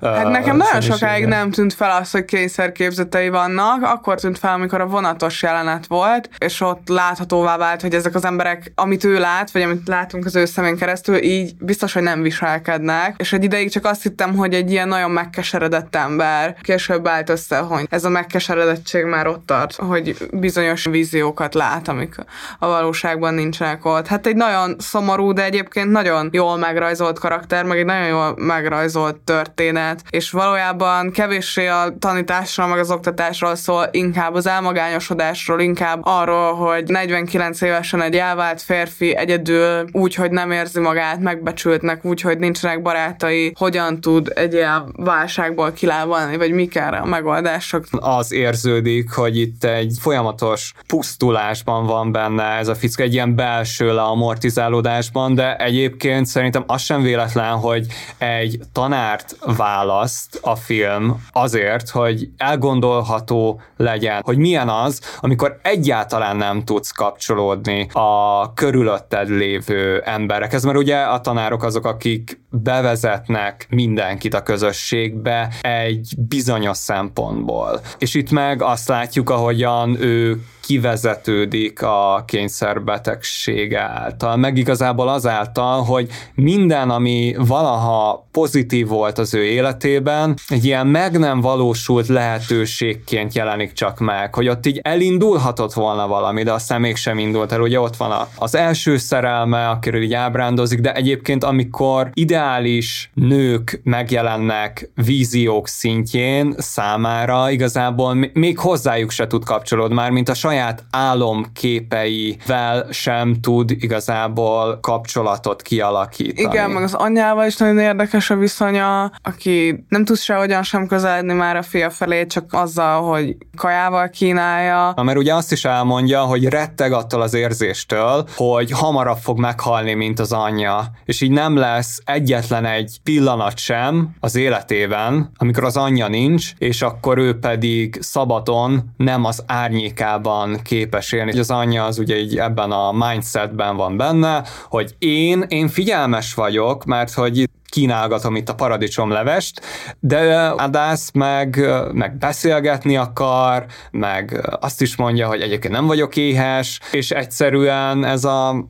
[0.02, 4.82] Hát nekem nagyon sokáig nem tűnt fel az, hogy kényszerképzetei vannak, akkor tűnt fel, amikor
[4.82, 9.52] a vonatos jelenet volt, és ott láthatóvá vált, hogy ezek az emberek, amit ő lát,
[9.52, 13.72] vagy amit látunk az ő szemén keresztül, így biztos, hogy nem viselkednek, és egy ideig
[13.72, 16.56] csak azt hittem, hogy egy ilyen nagyon megkeseredett ember.
[16.62, 22.16] Később állt össze, hogy ez a megkeseredettség már ott tart, hogy bizonyos víziókat lát, amik
[22.60, 24.08] a valóságban nincsenek ott.
[24.08, 29.16] Hát egy nagyon szomorú, de egyébként nagyon jól megrajzolt karakter, meg egy nagyon jól megrajzolt
[29.16, 36.54] történet, és valójában kevéssé a tanításról, meg az oktatásról szól, inkább az elmagányosodásról, inkább arról,
[36.54, 42.38] hogy 49 évesen egy elvált férfi egyedül úgy, hogy nem érzi magát megbecsültnek, úgy, hogy
[42.38, 47.86] nincsenek barátai, hogyan tud egy ilyen válságból kilábalni, vagy mik erre a megoldások?
[47.92, 53.94] Az érződik, hogy itt egy folyamatos pusztulásban van benne ez a fickó, egy ilyen belső
[53.94, 57.86] leamortizálódásban, de egyébként szerintem az sem véletlen, hogy
[58.18, 66.64] egy tanárt választ a film azért, hogy elgondolható legyen, hogy milyen az, amikor egyáltalán nem
[66.64, 74.43] tudsz kapcsolódni a körülötted lévő emberekhez, mert ugye a tanárok azok, akik bevezetnek mindenkit a
[74.43, 77.82] közösségbe egy bizonyos szempontból.
[77.97, 86.09] És itt meg azt látjuk, ahogyan ő kivezetődik a kényszerbetegség által, meg igazából azáltal, hogy
[86.36, 93.74] minden, ami valaha pozitív volt az ő életében, egy ilyen meg nem valósult lehetőségként jelenik
[93.74, 97.61] csak meg, hogy ott így elindulhatott volna valami, de aztán mégsem indult el.
[97.61, 104.89] Ugye ott van az első szerelme, akiről így ábrándozik, de egyébként amikor ideális nők megjelennek
[104.95, 110.53] víziók szintjén számára, igazából még hozzájuk se tud kapcsolódni, már mint a saját
[110.91, 116.41] álomképeivel sem tud igazából kapcsolatot kialakítani.
[116.41, 121.34] Igen, meg az anyjával is nagyon érdekes a viszonya, aki nem tud sehogyan sem közeledni
[121.34, 124.93] már a fia felé, csak azzal, hogy kajával kínálja.
[124.95, 129.93] Na, mert ugye azt is elmondja, hogy retteg attól az érzéstől, hogy hamarabb fog meghalni,
[129.93, 135.78] mint az anyja, és így nem lesz egyetlen egy pillanat sem az életében, amikor az
[135.78, 141.39] anyja nincs, és akkor ő pedig szabadon nem az árnyékában képes élni.
[141.39, 146.86] Az anyja az ugye így ebben a mindsetben van benne, hogy én, én figyelmes vagyok,
[146.86, 149.62] mert hogy kínálgatom itt a paradicsomlevest,
[150.00, 156.80] de Adász meg, meg beszélgetni akar, meg azt is mondja, hogy egyébként nem vagyok éhes,
[156.91, 158.66] és egyszerűen ez a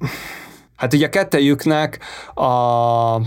[0.76, 2.00] Hát ugye a kettejüknek
[2.34, 3.22] a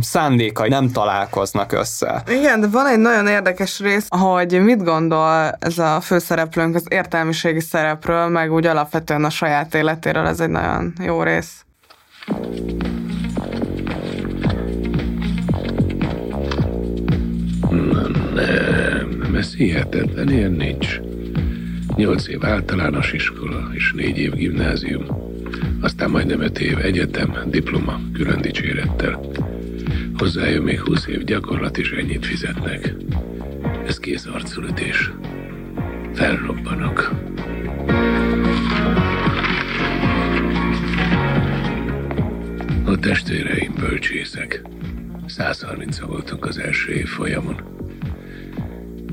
[0.00, 2.22] szándékai nem találkoznak össze.
[2.26, 7.60] Igen, de van egy nagyon érdekes rész, hogy mit gondol ez a főszereplőnk az értelmiségi
[7.60, 11.64] szerepről, meg úgy alapvetően a saját életéről, ez egy nagyon jó rész.
[17.70, 18.12] Nem,
[19.22, 21.00] nem, ez hihetetlen, ilyen nincs.
[21.96, 25.33] Nyolc év általános iskola és négy év gimnázium.
[25.84, 29.20] Aztán majdnem öt év egyetem, diploma, külön dicsérettel.
[30.16, 32.94] Hozzájön még húsz év gyakorlat, és ennyit fizetnek.
[33.86, 35.10] Ez kész arculütés.
[36.14, 37.12] Felrobbanok.
[42.84, 44.62] A testvéreim bölcsészek.
[45.26, 47.56] 130 voltunk az első év folyamon.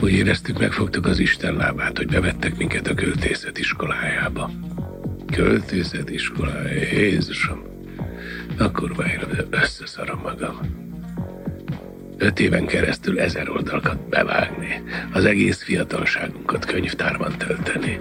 [0.02, 4.52] Úgy éreztük, megfogtuk az Isten lábát, hogy bevettek minket a költészet iskolájába.
[5.32, 7.64] Költészet iskolája, Jézusom!
[8.58, 10.60] Akkor már összeszarom magam.
[12.18, 18.00] Öt éven keresztül ezer oldalakat bevágni, az egész fiatalságunkat könyvtárban tölteni.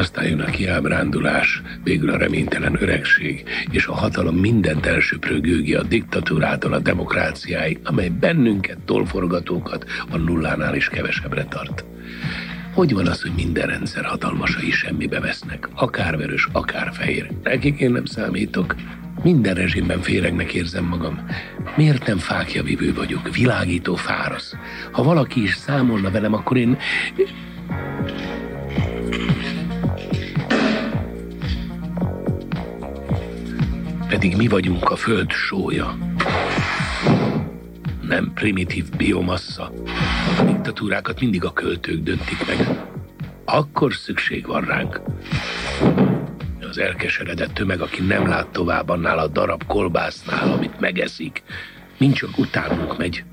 [0.00, 5.82] Aztán jön a kiábrándulás, végül a reménytelen öregség, és a hatalom mindent elsöprő gőgi a
[5.82, 11.84] diktatúrától a demokráciáig, amely bennünket, tolforgatókat a nullánál is kevesebbre tart.
[12.74, 17.30] Hogy van az, hogy minden rendszer hatalmasai semmibe vesznek, akár vörös, akár fehér?
[17.42, 18.74] Nekik én nem számítok.
[19.22, 21.26] Minden rezsimben féregnek érzem magam.
[21.76, 24.54] Miért nem fákjavivő vagyok, világító fárasz?
[24.92, 26.78] Ha valaki is számolna velem, akkor én
[34.10, 35.96] pedig mi vagyunk a föld sója.
[38.02, 39.72] Nem primitív biomassa.
[40.38, 42.84] A diktatúrákat mindig a költők döntik meg.
[43.44, 45.00] Akkor szükség van ránk.
[46.70, 51.42] Az elkeseredett tömeg, aki nem lát tovább annál a darab kolbásznál, amit megeszik,
[51.98, 53.24] mind csak utánunk megy.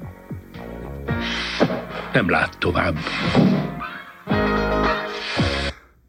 [2.13, 2.97] Nem lát tovább.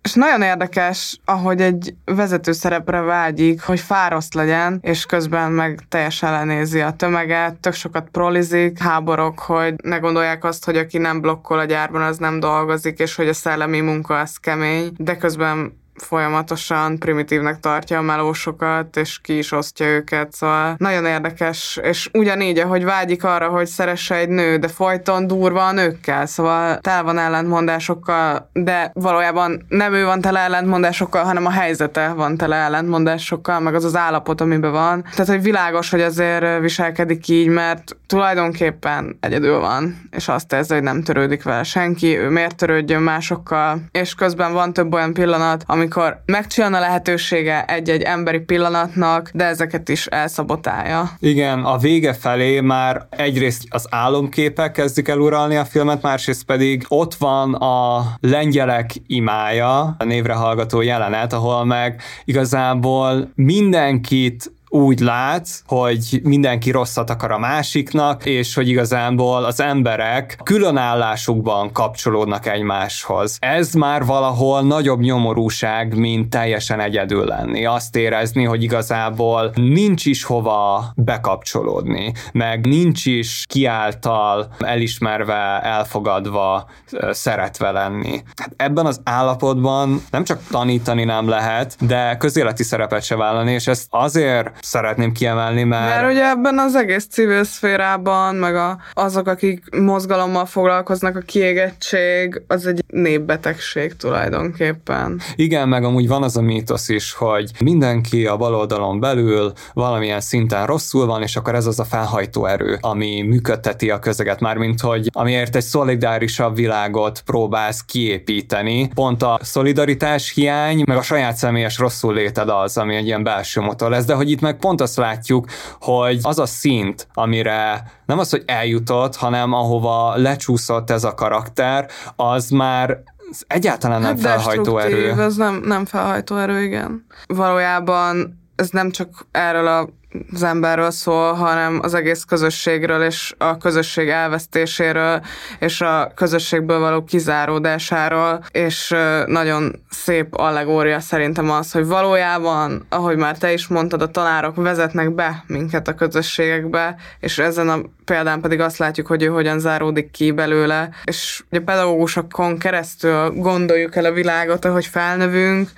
[0.08, 6.32] És nagyon érdekes, ahogy egy vezető szerepre vágyik, hogy fáraszt legyen, és közben meg teljesen
[6.32, 11.58] lenézi a tömeget, tök sokat prolizik, háborok, hogy ne gondolják azt, hogy aki nem blokkol
[11.58, 15.72] a gyárban, az nem dolgozik, és hogy a szellemi munka az kemény, de közben
[16.02, 22.58] folyamatosan primitívnek tartja a melósokat, és ki is osztja őket, szóval nagyon érdekes, és ugyanígy,
[22.58, 27.18] ahogy vágyik arra, hogy szeresse egy nő, de folyton durva a nőkkel, szóval tel van
[27.18, 33.74] ellentmondásokkal, de valójában nem ő van tele ellentmondásokkal, hanem a helyzete van tele ellentmondásokkal, meg
[33.74, 35.02] az az állapot, amiben van.
[35.02, 40.82] Tehát, hogy világos, hogy azért viselkedik így, mert tulajdonképpen egyedül van, és azt érzi, hogy
[40.82, 45.87] nem törődik vele senki, ő miért törődjön másokkal, és közben van több olyan pillanat, ami
[45.88, 51.10] amikor megcsillan a lehetősége egy-egy emberi pillanatnak, de ezeket is elszabotálja.
[51.18, 56.84] Igen, a vége felé már egyrészt az álomképek kezdik el uralni a filmet, másrészt pedig
[56.88, 65.62] ott van a lengyelek imája, a névre hallgató jelenet, ahol meg igazából mindenkit úgy látsz,
[65.66, 73.36] hogy mindenki rosszat akar a másiknak, és hogy igazából az emberek különállásukban kapcsolódnak egymáshoz.
[73.40, 77.64] Ez már valahol nagyobb nyomorúság, mint teljesen egyedül lenni.
[77.64, 86.68] Azt érezni, hogy igazából nincs is hova bekapcsolódni, meg nincs is kiáltal elismerve, elfogadva,
[87.10, 88.22] szeretve lenni.
[88.36, 93.66] Hát ebben az állapotban nem csak tanítani nem lehet, de közéleti szerepet se vállalni, és
[93.66, 95.88] ezt azért szeretném kiemelni, mert...
[95.88, 102.42] Mert ugye ebben az egész civil szférában, meg a, azok, akik mozgalommal foglalkoznak, a kiégettség,
[102.46, 105.20] az egy népbetegség tulajdonképpen.
[105.36, 110.66] Igen, meg amúgy van az a mítosz is, hogy mindenki a baloldalon belül valamilyen szinten
[110.66, 115.08] rosszul van, és akkor ez az a felhajtó erő, ami működteti a közeget, mármint hogy
[115.12, 118.88] amiért egy szolidárisabb világot próbálsz kiépíteni.
[118.94, 123.60] Pont a szolidaritás hiány, meg a saját személyes rosszul léted az, ami egy ilyen belső
[123.60, 125.46] motor lesz, de hogy itt meg pont azt látjuk,
[125.80, 131.88] hogy az a szint, amire nem az, hogy eljutott, hanem ahova lecsúszott ez a karakter,
[132.16, 133.02] az már
[133.46, 135.20] egyáltalán nem hát felhajtó erő.
[135.20, 137.06] Ez nem, nem felhajtó erő, igen.
[137.26, 139.88] Valójában ez nem csak erről a
[140.32, 145.20] az emberről szól, hanem az egész közösségről és a közösség elvesztéséről
[145.58, 148.94] és a közösségből való kizáródásáról, és
[149.26, 155.14] nagyon szép allegória szerintem az, hogy valójában, ahogy már te is mondtad, a tanárok vezetnek
[155.14, 160.10] be minket a közösségekbe, és ezen a példán pedig azt látjuk, hogy ő hogyan záródik
[160.10, 165.70] ki belőle, és a pedagógusokon keresztül gondoljuk el a világot, ahogy felnövünk,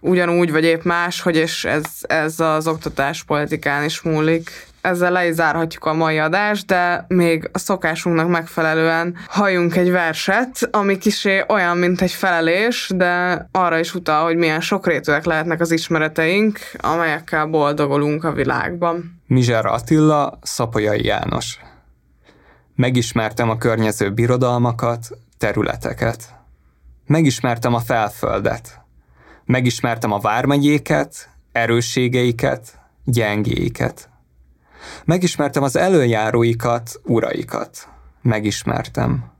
[0.00, 4.68] ugyanúgy, vagy épp más, hogy és ez, ez az oktatáspolitikán is múlik.
[4.80, 10.68] Ezzel le is zárhatjuk a mai adást, de még a szokásunknak megfelelően halljunk egy verset,
[10.70, 15.70] ami kisé olyan, mint egy felelés, de arra is utal, hogy milyen sokrétűek lehetnek az
[15.70, 19.22] ismereteink, amelyekkel boldogulunk a világban.
[19.26, 21.58] Mizser Attila, Szapolyai János.
[22.74, 25.08] Megismertem a környező birodalmakat,
[25.38, 26.34] területeket.
[27.06, 28.79] Megismertem a felföldet,
[29.50, 34.08] Megismertem a vármegyéket, erősségeiket, gyengéiket.
[35.04, 37.88] Megismertem az előjáróikat, uraikat.
[38.22, 39.32] Megismertem.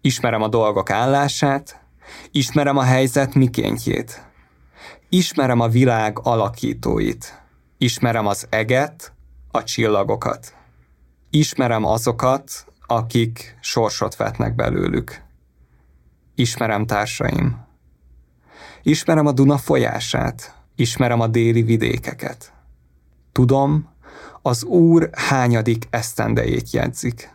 [0.00, 1.80] Ismerem a dolgok állását,
[2.30, 4.26] ismerem a helyzet mikéntjét.
[5.08, 7.42] Ismerem a világ alakítóit.
[7.78, 9.12] Ismerem az eget,
[9.50, 10.54] a csillagokat.
[11.30, 15.22] Ismerem azokat, akik sorsot vetnek belőlük.
[16.34, 17.70] Ismerem társaim.
[18.82, 22.52] Ismerem a Duna folyását, ismerem a déli vidékeket.
[23.32, 23.88] Tudom,
[24.42, 27.34] az Úr hányadik esztendejét jegyzik.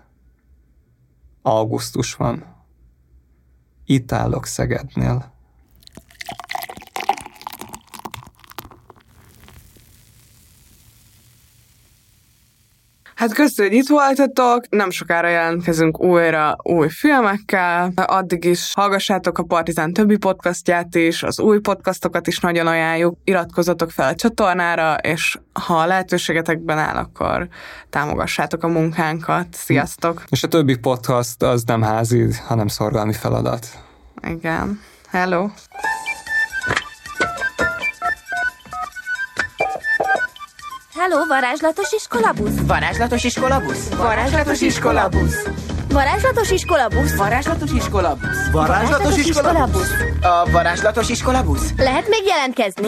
[1.41, 2.55] Augusztus van.
[3.85, 5.36] Itt állok Szegednél.
[13.17, 19.43] Hát köszönjük, hogy itt voltatok, nem sokára jelentkezünk újra új filmekkel, addig is hallgassátok a
[19.43, 25.37] Partizán többi podcastját is, az új podcastokat is nagyon ajánljuk, iratkozzatok fel a csatornára, és
[25.53, 27.47] ha a lehetőségetekben áll, akkor
[27.89, 29.47] támogassátok a munkánkat.
[29.51, 30.23] Sziasztok!
[30.29, 33.67] És a többi podcast az nem házi, hanem szorgalmi feladat.
[34.27, 34.81] Igen.
[35.09, 35.49] Hello!
[40.97, 42.51] Halló, varázslatos iskolabusz?
[42.67, 43.89] Varázslatos iskolabusz?
[43.97, 45.35] Varázslatos iskolabusz?
[45.91, 47.15] Varázslatos iskolabusz?
[47.15, 48.49] Varázslatos iskolabusz?
[48.51, 49.91] Varázslatos iskolabusz?
[50.21, 51.69] A varázslatos iskolabusz?
[51.77, 52.87] Lehet még jelentkezni?